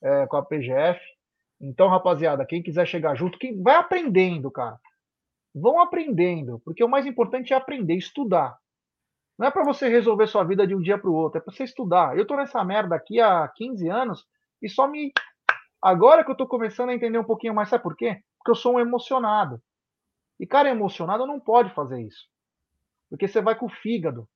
é, 0.04 0.28
com 0.28 0.38
a 0.38 0.46
PGF. 0.46 1.02
Então, 1.60 1.88
rapaziada, 1.88 2.46
quem 2.46 2.62
quiser 2.62 2.86
chegar 2.86 3.16
junto, 3.16 3.40
quem 3.40 3.62
vai 3.62 3.76
aprendendo, 3.76 4.52
cara. 4.52 4.80
Vão 5.54 5.82
aprendendo, 5.82 6.60
porque 6.64 6.84
o 6.84 6.88
mais 6.88 7.06
importante 7.06 7.52
é 7.52 7.56
aprender, 7.56 7.96
estudar. 7.96 8.58
Não 9.42 9.48
é 9.48 9.52
para 9.52 9.64
você 9.64 9.90
resolver 9.90 10.28
sua 10.28 10.44
vida 10.44 10.68
de 10.68 10.76
um 10.76 10.80
dia 10.80 11.00
para 11.00 11.10
o 11.10 11.16
outro, 11.16 11.40
é 11.40 11.42
para 11.42 11.52
você 11.52 11.64
estudar. 11.64 12.16
Eu 12.16 12.28
tô 12.28 12.36
nessa 12.36 12.64
merda 12.64 12.96
aqui 12.96 13.20
há 13.20 13.48
15 13.48 13.90
anos 13.90 14.24
e 14.62 14.70
só 14.70 14.88
me. 14.88 15.12
Agora 15.82 16.24
que 16.24 16.30
eu 16.30 16.38
tô 16.38 16.46
começando 16.46 16.90
a 16.90 16.94
entender 16.94 17.18
um 17.18 17.24
pouquinho 17.24 17.56
mais, 17.56 17.68
sabe 17.68 17.82
por 17.82 17.96
quê? 17.96 18.22
Porque 18.38 18.52
eu 18.52 18.56
sou 18.56 18.76
um 18.76 18.80
emocionado. 18.80 19.60
E 20.40 20.46
cara 20.46 20.70
emocionado 20.70 21.26
não 21.26 21.40
pode 21.40 21.74
fazer 21.74 22.04
isso. 22.04 22.28
Porque 23.10 23.28
você 23.28 23.42
vai 23.42 23.56
com 23.56 23.66
o 23.66 23.70
fígado 23.82 24.30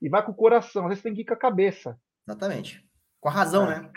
e 0.00 0.08
vai 0.08 0.24
com 0.24 0.30
o 0.30 0.36
coração, 0.36 0.84
às 0.84 0.90
vezes 0.90 1.02
tem 1.02 1.14
que 1.14 1.22
ir 1.22 1.24
com 1.24 1.34
a 1.34 1.36
cabeça. 1.36 1.98
Exatamente. 2.24 2.80
Com 3.20 3.30
a 3.30 3.32
razão, 3.32 3.64
é. 3.64 3.80
né? 3.80 3.90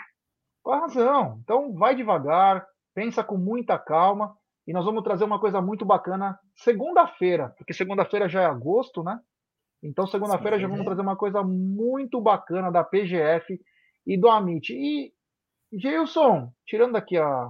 Com 0.60 0.72
a 0.72 0.80
razão. 0.80 1.38
Então 1.44 1.72
vai 1.72 1.94
devagar, 1.94 2.66
pensa 2.92 3.22
com 3.22 3.38
muita 3.38 3.78
calma 3.78 4.36
e 4.66 4.72
nós 4.72 4.84
vamos 4.84 5.04
trazer 5.04 5.22
uma 5.22 5.38
coisa 5.38 5.62
muito 5.62 5.84
bacana 5.84 6.36
segunda-feira, 6.56 7.54
porque 7.56 7.72
segunda-feira 7.72 8.28
já 8.28 8.42
é 8.42 8.46
agosto, 8.46 9.04
né? 9.04 9.20
Então, 9.82 10.06
segunda-feira 10.06 10.58
já 10.58 10.66
vamos 10.66 10.84
trazer 10.84 11.02
uma 11.02 11.16
coisa 11.16 11.42
muito 11.42 12.20
bacana 12.20 12.70
da 12.70 12.82
PGF 12.82 13.60
e 14.06 14.18
do 14.18 14.28
Amit. 14.28 14.72
E, 14.72 15.12
Gilson, 15.72 16.52
tirando 16.66 16.96
aqui 16.96 17.16
a. 17.16 17.48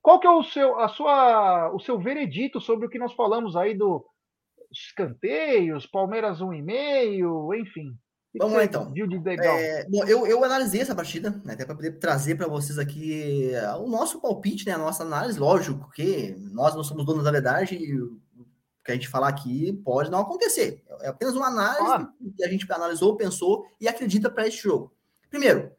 Qual 0.00 0.18
que 0.18 0.26
é 0.26 0.30
o 0.30 0.42
seu, 0.42 0.78
a 0.78 0.88
sua, 0.88 1.70
o 1.74 1.78
seu 1.78 1.98
veredito 1.98 2.60
sobre 2.60 2.86
o 2.86 2.88
que 2.88 2.98
nós 2.98 3.12
falamos 3.12 3.54
aí 3.54 3.74
do 3.74 4.06
escanteios, 4.70 5.86
Palmeiras 5.86 6.40
1,5, 6.40 7.58
enfim? 7.58 7.94
Vamos 8.38 8.56
lá 8.56 8.64
então. 8.64 8.92
Viu 8.92 9.08
de 9.08 9.18
legal? 9.18 9.56
É, 9.56 9.84
bom, 9.88 10.04
eu, 10.04 10.26
eu 10.26 10.44
analisei 10.44 10.80
essa 10.80 10.94
partida, 10.94 11.30
né, 11.44 11.54
até 11.54 11.64
para 11.64 11.74
poder 11.74 11.98
trazer 11.98 12.36
para 12.36 12.46
vocês 12.46 12.78
aqui 12.78 13.50
o 13.80 13.88
nosso 13.88 14.20
palpite, 14.20 14.64
né, 14.66 14.72
a 14.72 14.78
nossa 14.78 15.02
análise, 15.02 15.38
lógico 15.38 15.90
que 15.90 16.36
nós 16.52 16.74
não 16.74 16.84
somos 16.84 17.04
donos 17.04 17.24
da 17.24 17.32
verdade 17.32 17.74
e 17.74 17.98
que 18.90 18.92
a 18.92 19.00
gente 19.00 19.08
falar 19.08 19.28
aqui 19.28 19.72
pode 19.84 20.10
não 20.10 20.20
acontecer. 20.20 20.82
É 21.00 21.08
apenas 21.08 21.34
uma 21.34 21.46
análise 21.46 21.78
claro. 21.78 22.08
que 22.36 22.44
a 22.44 22.48
gente 22.48 22.70
analisou, 22.72 23.16
pensou 23.16 23.66
e 23.80 23.86
acredita 23.86 24.30
para 24.30 24.46
este 24.46 24.62
jogo. 24.62 24.92
Primeiro, 25.28 25.70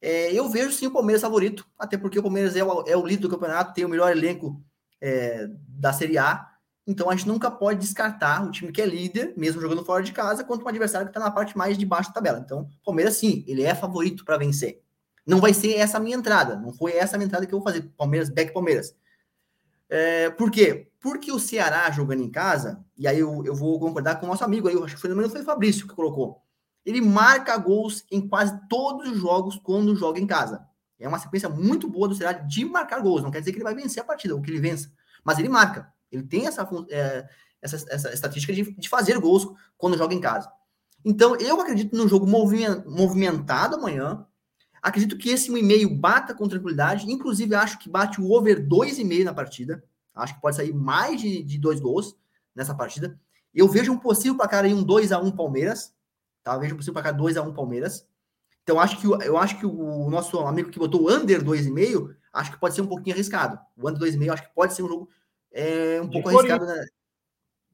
é, 0.00 0.32
eu 0.32 0.48
vejo 0.48 0.72
sim 0.72 0.86
o 0.86 0.92
Palmeiras 0.92 1.22
favorito, 1.22 1.66
até 1.78 1.96
porque 1.96 2.18
o 2.18 2.22
Palmeiras 2.22 2.56
é 2.56 2.64
o, 2.64 2.84
é 2.86 2.96
o 2.96 3.06
líder 3.06 3.22
do 3.22 3.28
campeonato, 3.28 3.74
tem 3.74 3.84
o 3.84 3.88
melhor 3.88 4.10
elenco 4.10 4.62
é, 5.00 5.48
da 5.68 5.92
Série 5.92 6.18
A. 6.18 6.48
Então 6.86 7.08
a 7.08 7.14
gente 7.14 7.28
nunca 7.28 7.50
pode 7.50 7.80
descartar 7.80 8.44
o 8.44 8.50
time 8.50 8.72
que 8.72 8.82
é 8.82 8.86
líder, 8.86 9.34
mesmo 9.36 9.60
jogando 9.60 9.84
fora 9.84 10.02
de 10.02 10.12
casa, 10.12 10.44
contra 10.44 10.64
um 10.64 10.68
adversário 10.68 11.06
que 11.06 11.10
está 11.10 11.20
na 11.20 11.30
parte 11.30 11.56
mais 11.56 11.76
de 11.76 11.86
baixo 11.86 12.10
da 12.10 12.14
tabela. 12.14 12.40
Então, 12.44 12.62
o 12.62 12.84
Palmeiras, 12.84 13.16
sim, 13.16 13.44
ele 13.46 13.62
é 13.62 13.74
favorito 13.74 14.24
para 14.24 14.36
vencer. 14.36 14.82
Não 15.26 15.40
vai 15.40 15.54
ser 15.54 15.76
essa 15.76 15.98
a 15.98 16.00
minha 16.00 16.16
entrada. 16.16 16.56
Não 16.56 16.72
foi 16.72 16.92
essa 16.92 17.14
a 17.14 17.18
minha 17.18 17.26
entrada 17.26 17.46
que 17.46 17.54
eu 17.54 17.58
vou 17.60 17.66
fazer. 17.66 17.88
Palmeiras, 17.96 18.28
back 18.28 18.52
Palmeiras. 18.52 18.96
É, 19.88 20.30
por 20.30 20.50
quê? 20.50 20.88
Porque 21.02 21.32
o 21.32 21.38
Ceará 21.40 21.90
jogando 21.90 22.22
em 22.22 22.30
casa, 22.30 22.82
e 22.96 23.08
aí 23.08 23.18
eu, 23.18 23.44
eu 23.44 23.54
vou 23.56 23.78
concordar 23.80 24.20
com 24.20 24.26
o 24.26 24.28
nosso 24.28 24.44
amigo 24.44 24.68
aí, 24.68 24.76
acho 24.76 24.94
que 24.94 25.00
foi, 25.00 25.28
foi 25.28 25.40
o 25.40 25.44
Fabrício 25.44 25.88
que 25.88 25.94
colocou. 25.94 26.40
Ele 26.86 27.00
marca 27.00 27.56
gols 27.58 28.04
em 28.10 28.26
quase 28.26 28.56
todos 28.68 29.10
os 29.10 29.18
jogos 29.18 29.56
quando 29.56 29.96
joga 29.96 30.20
em 30.20 30.26
casa. 30.26 30.64
É 31.00 31.08
uma 31.08 31.18
sequência 31.18 31.48
muito 31.48 31.88
boa 31.88 32.06
do 32.06 32.14
Ceará 32.14 32.38
de 32.38 32.64
marcar 32.64 33.00
gols. 33.00 33.22
Não 33.22 33.32
quer 33.32 33.40
dizer 33.40 33.50
que 33.50 33.58
ele 33.58 33.64
vai 33.64 33.74
vencer 33.74 34.00
a 34.00 34.06
partida, 34.06 34.34
ou 34.34 34.40
que 34.40 34.48
ele 34.48 34.60
vença. 34.60 34.92
Mas 35.24 35.40
ele 35.40 35.48
marca. 35.48 35.92
Ele 36.10 36.22
tem 36.22 36.46
essa, 36.46 36.68
é, 36.88 37.28
essa, 37.60 37.76
essa 37.90 38.12
estatística 38.12 38.52
de, 38.52 38.72
de 38.72 38.88
fazer 38.88 39.18
gols 39.18 39.48
quando 39.76 39.98
joga 39.98 40.14
em 40.14 40.20
casa. 40.20 40.48
Então, 41.04 41.34
eu 41.36 41.60
acredito 41.60 41.96
num 41.96 42.06
jogo 42.06 42.26
movimentado 42.26 43.74
amanhã. 43.74 44.24
Acredito 44.80 45.18
que 45.18 45.30
esse 45.30 45.50
1,5 45.50 45.98
bata 45.98 46.32
com 46.32 46.46
tranquilidade. 46.46 47.10
Inclusive, 47.10 47.56
acho 47.56 47.80
que 47.80 47.90
bate 47.90 48.20
o 48.20 48.30
over 48.30 48.64
2,5 48.64 49.24
na 49.24 49.34
partida. 49.34 49.82
Acho 50.14 50.34
que 50.34 50.40
pode 50.40 50.56
sair 50.56 50.72
mais 50.72 51.20
de, 51.20 51.42
de 51.42 51.58
dois 51.58 51.80
gols 51.80 52.16
nessa 52.54 52.74
partida. 52.74 53.18
Eu 53.54 53.68
vejo 53.68 53.92
um 53.92 53.98
possível 53.98 54.36
placar 54.36 54.64
aí 54.64 54.72
um 54.72 54.82
2 54.82 55.12
a 55.12 55.18
1 55.18 55.30
Palmeiras. 55.32 55.94
Tá? 56.42 56.54
Eu 56.54 56.60
vejo 56.60 56.74
um 56.74 56.76
possível 56.76 56.94
placar 56.94 57.16
2 57.16 57.36
a 57.36 57.42
1 57.42 57.52
Palmeiras. 57.52 58.06
Então, 58.62 58.78
acho 58.78 59.00
que, 59.00 59.06
eu 59.06 59.36
acho 59.36 59.58
que 59.58 59.66
o 59.66 60.08
nosso 60.08 60.38
amigo 60.40 60.70
que 60.70 60.78
botou 60.78 61.02
o 61.02 61.12
under 61.12 61.42
2,5, 61.42 62.14
acho 62.32 62.52
que 62.52 62.60
pode 62.60 62.74
ser 62.74 62.82
um 62.82 62.86
pouquinho 62.86 63.14
arriscado. 63.14 63.58
O 63.76 63.88
under 63.88 64.00
2,5 64.00 64.32
acho 64.32 64.42
que 64.44 64.54
pode 64.54 64.74
ser 64.74 64.82
um 64.82 64.88
jogo 64.88 65.08
é, 65.50 66.00
um 66.00 66.08
pouco 66.08 66.28
arriscado. 66.28 66.64
Né? 66.64 66.86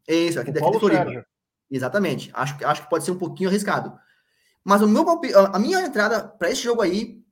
É 0.09 0.15
isso, 0.15 0.41
aqui, 0.41 0.51
daqui 0.51 0.71
de 0.71 0.79
Floripa. 0.79 1.27
Exatamente. 1.71 2.31
Acho, 2.33 2.65
acho 2.65 2.83
que 2.83 2.91
pode 2.91 3.05
ser 3.05 3.11
um 3.11 3.19
pouquinho 3.19 3.51
arriscado. 3.51 3.99
Mas 4.65 4.83
o 4.83 4.89
meu 4.89 5.05
a 5.53 5.59
minha 5.59 5.81
entrada 5.81 6.27
para 6.27 6.51
esse 6.51 6.63
jogo 6.63 6.83
aí, 6.83 7.23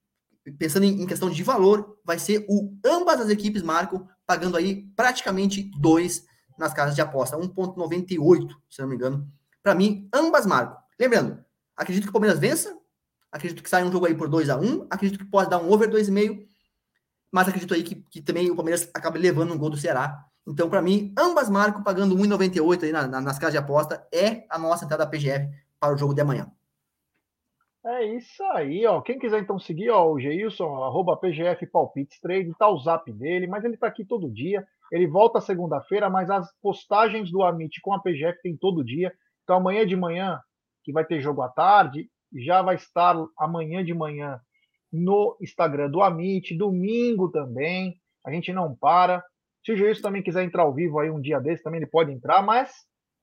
pensando 0.59 0.85
em, 0.85 1.03
em, 1.03 1.07
questão 1.07 1.31
de 1.31 1.43
valor, 1.43 1.99
vai 2.05 2.19
ser 2.19 2.45
o 2.49 2.75
ambas 2.85 3.21
as 3.21 3.29
equipes 3.29 3.63
marcam, 3.63 4.07
pagando 4.27 4.57
aí 4.57 4.83
praticamente 4.97 5.71
2 5.79 6.25
nas 6.59 6.73
casas 6.73 6.95
de 6.95 7.01
aposta, 7.01 7.37
1.98, 7.37 8.49
se 8.69 8.81
não 8.81 8.89
me 8.89 8.97
engano. 8.97 9.31
Para 9.63 9.75
mim, 9.75 10.09
ambas 10.13 10.47
marcam. 10.47 10.77
Lembrando, 10.99 11.45
acredito 11.77 12.05
que 12.05 12.11
o 12.11 12.13
Palmeiras 12.13 12.39
vença, 12.39 12.77
acredito 13.31 13.63
que 13.63 13.69
sai 13.69 13.85
um 13.85 13.93
jogo 13.93 14.07
aí 14.07 14.15
por 14.15 14.29
2 14.29 14.49
a 14.49 14.57
1 14.57 14.87
acredito 14.91 15.19
que 15.19 15.31
pode 15.31 15.51
dar 15.51 15.59
um 15.59 15.71
over 15.71 15.91
2,5, 15.91 16.47
mas 17.31 17.49
acredito 17.49 17.75
aí 17.75 17.83
que, 17.83 17.97
que 18.11 18.23
também 18.23 18.51
o 18.51 18.57
Palmeiras 18.57 18.89
acabe 18.95 19.19
levando 19.19 19.53
um 19.53 19.59
gol 19.59 19.71
do 19.71 19.77
Ceará. 19.77 20.25
Então, 20.47 20.71
para 20.71 20.81
mim, 20.81 21.13
ambas 21.19 21.51
marcam 21.51 21.83
pagando 21.83 22.17
1,98 22.17 22.85
aí 22.85 22.93
na, 22.93 23.07
na, 23.07 23.21
nas 23.21 23.39
casas 23.39 23.53
de 23.53 23.59
aposta. 23.59 24.07
É 24.13 24.47
a 24.49 24.59
nossa 24.59 24.85
entrada 24.85 25.07
PGF 25.07 25.49
para 25.79 25.95
o 25.95 25.99
jogo 25.99 26.15
de 26.15 26.21
amanhã. 26.21 26.51
É 27.89 28.05
isso 28.05 28.43
aí, 28.43 28.85
ó. 28.85 29.01
Quem 29.01 29.17
quiser 29.17 29.41
então 29.41 29.61
seguir, 29.61 29.91
ó, 29.91 30.11
o 30.11 30.19
Geilson, 30.19 30.83
arroba 30.83 31.17
PGF 31.17 31.65
Palpites 31.69 32.19
Trade, 32.19 32.53
tá 32.59 32.69
o 32.69 32.79
zap 32.79 33.13
dele, 33.13 33.47
mas 33.47 33.65
ele 33.65 33.77
tá 33.77 33.87
aqui 33.87 34.05
todo 34.05 34.29
dia. 34.29 34.67
Ele 34.91 35.07
volta 35.07 35.41
segunda-feira, 35.41 36.11
mas 36.11 36.29
as 36.29 36.53
postagens 36.61 37.31
do 37.31 37.45
Amit 37.45 37.81
com 37.81 37.93
a 37.93 38.01
PGF 38.01 38.43
tem 38.43 38.57
todo 38.57 38.85
dia. 38.85 39.13
Então 39.45 39.57
amanhã 39.57 39.87
de 39.87 39.95
manhã, 39.95 40.41
que 40.83 40.93
vai 40.93 41.05
ter 41.05 41.21
jogo 41.21 41.43
à 41.43 41.49
tarde, 41.49 42.11
já 42.35 42.61
vai 42.61 42.75
estar 42.75 43.15
amanhã 43.39 43.85
de 43.85 43.95
manhã 43.95 44.41
no 44.93 45.37
Instagram 45.41 45.89
do 45.89 46.03
Amit, 46.03 46.57
domingo 46.57 47.31
também. 47.31 47.95
A 48.25 48.33
gente 48.33 48.53
não 48.53 48.75
para. 48.75 49.23
Se 49.65 49.71
o 49.71 49.77
Geilson 49.77 50.03
também 50.03 50.25
quiser 50.25 50.43
entrar 50.43 50.65
ao 50.65 50.75
vivo 50.75 50.99
aí 50.99 51.09
um 51.09 51.21
dia 51.21 51.39
desse, 51.39 51.63
também 51.63 51.79
ele 51.79 51.91
pode 51.91 52.11
entrar, 52.11 52.43
mas 52.43 52.73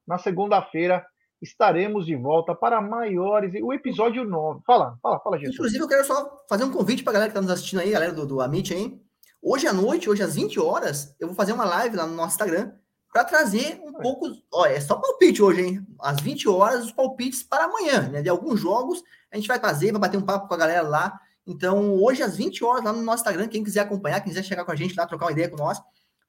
na 0.08 0.18
segunda-feira 0.18 1.06
estaremos 1.44 2.06
de 2.06 2.16
volta 2.16 2.56
para 2.56 2.82
maiores. 2.82 3.54
O 3.62 3.74
episódio 3.74 4.24
9. 4.24 4.62
Fala, 4.66 4.98
fala, 5.04 5.20
fala, 5.20 5.38
gente. 5.38 5.54
Inclusive, 5.54 5.84
eu 5.84 5.88
quero 5.88 6.06
só 6.06 6.46
fazer 6.50 6.64
um 6.64 6.72
convite 6.72 7.04
para 7.04 7.12
a 7.12 7.14
galera 7.14 7.32
que 7.32 7.38
está 7.38 7.42
nos 7.42 7.52
assistindo 7.52 7.82
aí, 7.82 7.92
galera 7.92 8.14
do, 8.14 8.26
do 8.26 8.42
Amit 8.42 8.74
aí. 8.74 8.98
Hoje 9.42 9.68
à 9.68 9.74
noite, 9.74 10.10
hoje 10.10 10.24
às 10.24 10.36
20 10.36 10.60
horas, 10.60 11.14
eu 11.20 11.28
vou 11.28 11.36
fazer 11.36 11.52
uma 11.52 11.66
live 11.66 11.98
lá 11.98 12.08
no 12.08 12.16
nosso 12.16 12.36
Instagram 12.36 12.72
para 13.12 13.26
trazer 13.26 13.82
um 13.84 13.92
pouco. 13.92 14.28
Ó, 14.54 14.66
é 14.66 14.80
só 14.80 14.96
palpite 14.96 15.44
hoje, 15.44 15.62
hein? 15.62 15.88
Às 16.00 16.22
20 16.22 16.48
horas, 16.48 16.86
os 16.86 16.92
palpites 16.94 17.44
para 17.44 17.66
amanhã, 17.66 18.10
né? 18.10 18.22
De 18.22 18.30
alguns 18.30 18.62
jogos, 18.62 19.04
a 19.32 19.36
gente 19.36 19.48
vai 19.48 19.60
trazer, 19.60 19.92
vai 19.92 20.00
bater 20.00 20.18
um 20.18 20.22
papo 20.22 20.48
com 20.48 20.54
a 20.54 20.58
galera 20.58 20.82
lá. 20.82 21.20
Então, 21.46 22.02
hoje 22.02 22.24
às 22.24 22.38
20 22.38 22.64
horas, 22.64 22.86
lá 22.86 22.94
no 22.94 23.02
nosso 23.02 23.22
Instagram, 23.22 23.50
quem 23.50 23.64
quiser 23.64 23.82
acompanhar, 23.82 24.22
quem 24.22 24.30
quiser 24.30 24.44
chegar 24.44 24.64
com 24.64 24.72
a 24.72 24.76
gente 24.76 24.96
lá, 24.96 25.06
trocar 25.06 25.26
uma 25.26 25.34
ideia 25.34 25.50
com 25.50 25.58
nós, 25.58 25.78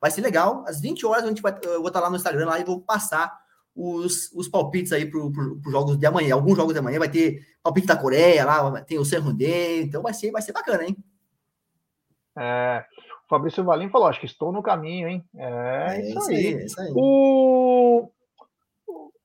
vai 0.00 0.10
ser 0.10 0.20
legal. 0.20 0.64
Às 0.66 0.80
20 0.80 1.06
horas, 1.06 1.22
a 1.22 1.28
gente 1.28 1.40
vai, 1.40 1.56
eu 1.62 1.78
vou 1.78 1.88
estar 1.88 2.00
lá 2.00 2.10
no 2.10 2.16
Instagram 2.16 2.46
lá 2.46 2.58
e 2.58 2.64
vou 2.64 2.80
passar 2.80 3.43
os, 3.74 4.30
os 4.32 4.48
palpites 4.48 4.92
aí 4.92 5.10
para 5.10 5.18
os 5.18 5.72
jogos 5.72 5.98
de 5.98 6.06
amanhã. 6.06 6.34
Alguns 6.34 6.56
jogos 6.56 6.72
de 6.72 6.78
amanhã 6.78 6.98
vai 6.98 7.10
ter 7.10 7.44
palpite 7.62 7.86
da 7.86 7.96
Coreia 7.96 8.44
lá, 8.44 8.82
tem 8.82 8.98
o 8.98 9.04
San 9.04 9.20
Rondê, 9.20 9.82
então 9.82 10.02
vai 10.02 10.14
ser, 10.14 10.30
vai 10.30 10.42
ser 10.42 10.52
bacana, 10.52 10.84
hein? 10.84 10.96
É, 12.36 12.84
Fabrício 13.28 13.64
Valim 13.64 13.88
falou, 13.88 14.08
acho 14.08 14.20
que 14.20 14.26
estou 14.26 14.52
no 14.52 14.62
caminho, 14.62 15.08
hein? 15.08 15.24
É, 15.36 15.96
é 15.96 16.00
isso, 16.00 16.18
isso, 16.18 16.30
aí. 16.30 16.46
É 16.46 16.64
isso 16.64 16.80
aí. 16.80 16.92
O, 16.94 18.10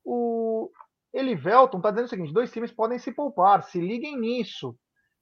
o 0.06 0.72
Elivelton 1.14 1.78
está 1.78 1.92
dizendo 1.92 2.06
o 2.06 2.10
seguinte: 2.10 2.34
dois 2.34 2.52
times 2.52 2.72
podem 2.72 2.98
se 2.98 3.12
poupar, 3.12 3.64
se 3.64 3.80
liguem 3.80 4.18
nisso. 4.20 4.76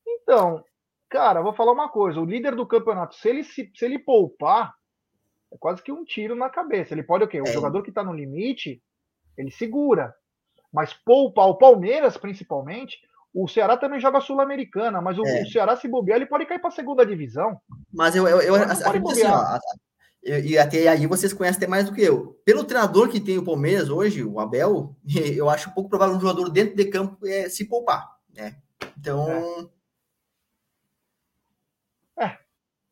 Então, 0.07 0.63
cara, 1.09 1.41
vou 1.41 1.53
falar 1.53 1.71
uma 1.71 1.89
coisa: 1.89 2.19
o 2.19 2.25
líder 2.25 2.55
do 2.55 2.67
campeonato, 2.67 3.15
se 3.15 3.27
ele, 3.27 3.43
se, 3.43 3.71
se 3.73 3.85
ele 3.85 3.99
poupar, 3.99 4.73
é 5.51 5.57
quase 5.57 5.81
que 5.81 5.91
um 5.91 6.05
tiro 6.05 6.35
na 6.35 6.49
cabeça. 6.49 6.93
Ele 6.93 7.03
pode 7.03 7.23
o 7.23 7.27
quê? 7.27 7.41
O 7.41 7.47
é. 7.47 7.51
jogador 7.51 7.81
que 7.81 7.89
está 7.89 8.03
no 8.03 8.13
limite, 8.13 8.81
ele 9.37 9.51
segura. 9.51 10.13
Mas 10.71 10.93
poupar 10.93 11.47
o 11.47 11.57
Palmeiras, 11.57 12.17
principalmente, 12.17 12.97
o 13.33 13.47
Ceará 13.47 13.77
também 13.77 13.99
joga 13.99 14.19
Sul-Americana, 14.19 15.01
mas 15.01 15.17
o, 15.17 15.25
é. 15.25 15.43
o, 15.43 15.45
Ceará, 15.47 15.75
se 15.75 15.87
bobear, 15.87 16.17
ele 16.17 16.25
pode 16.25 16.45
cair 16.45 16.59
para 16.59 16.69
a 16.69 16.71
segunda 16.71 17.05
divisão. 17.05 17.59
Mas 17.93 18.15
eu, 18.15 18.27
eu, 18.27 18.41
eu 18.41 18.55
assim, 18.55 19.23
ó, 19.25 19.59
e 20.23 20.57
até 20.57 20.87
aí 20.87 21.05
vocês 21.07 21.33
conhecem 21.33 21.57
até 21.57 21.67
mais 21.67 21.85
do 21.85 21.93
que 21.93 22.01
eu. 22.01 22.37
Pelo 22.43 22.63
treinador 22.63 23.09
que 23.09 23.19
tem 23.19 23.37
o 23.37 23.45
Palmeiras 23.45 23.89
hoje, 23.89 24.23
o 24.23 24.39
Abel, 24.39 24.95
eu 25.35 25.49
acho 25.49 25.73
pouco 25.73 25.89
provável 25.89 26.15
um 26.15 26.19
jogador 26.19 26.49
dentro 26.49 26.75
de 26.75 26.85
campo 26.85 27.25
é, 27.25 27.47
se 27.47 27.65
poupar. 27.65 28.17
Né? 28.33 28.57
Então. 28.97 29.69
É. 32.17 32.25
é. 32.25 32.37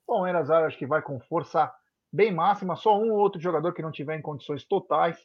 Palmeiras 0.07 0.49
acho 0.49 0.77
que 0.77 0.85
vai 0.85 1.01
com 1.01 1.19
força 1.19 1.73
bem 2.11 2.31
máxima, 2.31 2.75
só 2.75 2.97
um 2.97 3.11
ou 3.11 3.17
outro 3.17 3.41
jogador 3.41 3.73
que 3.73 3.81
não 3.81 3.91
tiver 3.91 4.17
em 4.17 4.21
condições 4.21 4.63
totais. 4.63 5.17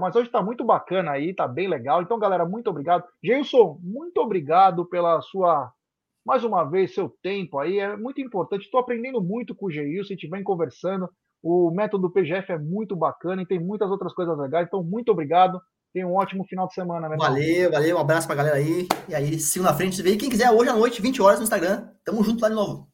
Mas 0.00 0.16
hoje 0.16 0.26
está 0.26 0.42
muito 0.42 0.64
bacana 0.64 1.10
aí, 1.10 1.34
tá 1.34 1.46
bem 1.46 1.68
legal. 1.68 2.00
Então, 2.00 2.18
galera, 2.18 2.46
muito 2.46 2.70
obrigado. 2.70 3.04
Geilson, 3.22 3.78
muito 3.82 4.18
obrigado 4.20 4.86
pela 4.86 5.20
sua, 5.20 5.70
mais 6.24 6.42
uma 6.44 6.64
vez, 6.64 6.94
seu 6.94 7.10
tempo 7.22 7.58
aí. 7.58 7.78
É 7.78 7.94
muito 7.94 8.20
importante. 8.20 8.64
Estou 8.64 8.80
aprendendo 8.80 9.20
muito 9.20 9.54
com 9.54 9.66
o 9.66 9.70
Geilson, 9.70 10.14
a 10.14 10.16
gente 10.16 10.28
vem 10.28 10.42
conversando. 10.42 11.08
O 11.42 11.70
método 11.70 12.10
PGF 12.10 12.52
é 12.52 12.58
muito 12.58 12.96
bacana 12.96 13.42
e 13.42 13.46
tem 13.46 13.60
muitas 13.60 13.90
outras 13.90 14.14
coisas 14.14 14.36
legais. 14.38 14.66
Então, 14.66 14.82
muito 14.82 15.12
obrigado. 15.12 15.60
Tenha 15.92 16.06
um 16.06 16.14
ótimo 16.14 16.44
final 16.44 16.66
de 16.66 16.74
semana, 16.74 17.08
né? 17.08 17.16
Valeu, 17.16 17.70
valeu. 17.70 17.96
Um 17.96 18.00
abraço 18.00 18.26
pra 18.26 18.36
galera 18.36 18.56
aí. 18.56 18.88
E 19.08 19.14
aí, 19.14 19.38
siga 19.38 19.66
na 19.66 19.74
frente. 19.74 20.00
E 20.02 20.16
quem 20.16 20.30
quiser, 20.30 20.50
hoje 20.50 20.70
à 20.70 20.74
noite, 20.74 21.00
20 21.00 21.22
horas 21.22 21.38
no 21.38 21.44
Instagram. 21.44 21.88
Tamo 22.04 22.24
junto 22.24 22.40
lá 22.40 22.48
de 22.48 22.54
novo. 22.54 22.88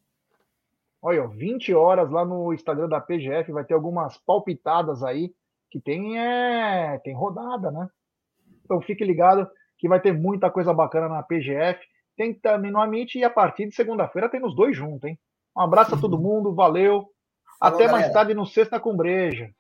Olha, 1.01 1.27
20 1.27 1.73
horas 1.75 2.11
lá 2.11 2.25
no 2.25 2.53
Instagram 2.53 2.89
da 2.89 3.01
PGF. 3.01 3.53
Vai 3.53 3.65
ter 3.65 3.75
algumas 3.75 4.19
palpitadas 4.19 5.03
aí. 5.03 5.33
Que 5.73 5.81
tem, 5.81 6.19
é... 6.19 6.99
tem 7.03 7.15
rodada, 7.15 7.71
né? 7.71 7.89
Então, 8.63 8.79
fique 8.83 9.03
ligado 9.03 9.49
que 9.79 9.89
vai 9.89 9.99
ter 9.99 10.13
muita 10.13 10.51
coisa 10.51 10.73
bacana 10.75 11.09
na 11.09 11.23
PGF. 11.23 11.81
Tem 12.15 12.35
também 12.35 12.71
no 12.71 12.79
Amit 12.79 13.19
e 13.19 13.25
a 13.25 13.31
partir 13.31 13.67
de 13.67 13.75
segunda-feira 13.75 14.29
tem 14.29 14.45
os 14.45 14.55
dois 14.55 14.77
juntos, 14.77 15.09
hein? 15.09 15.19
Um 15.57 15.63
abraço 15.63 15.95
a 15.95 15.99
todo 15.99 16.19
mundo. 16.19 16.55
Valeu. 16.55 17.09
Até 17.59 17.91
mais 17.91 18.13
tarde 18.13 18.35
no 18.35 18.45
Sexta 18.45 18.79
com 18.79 18.95
Breja. 18.95 19.51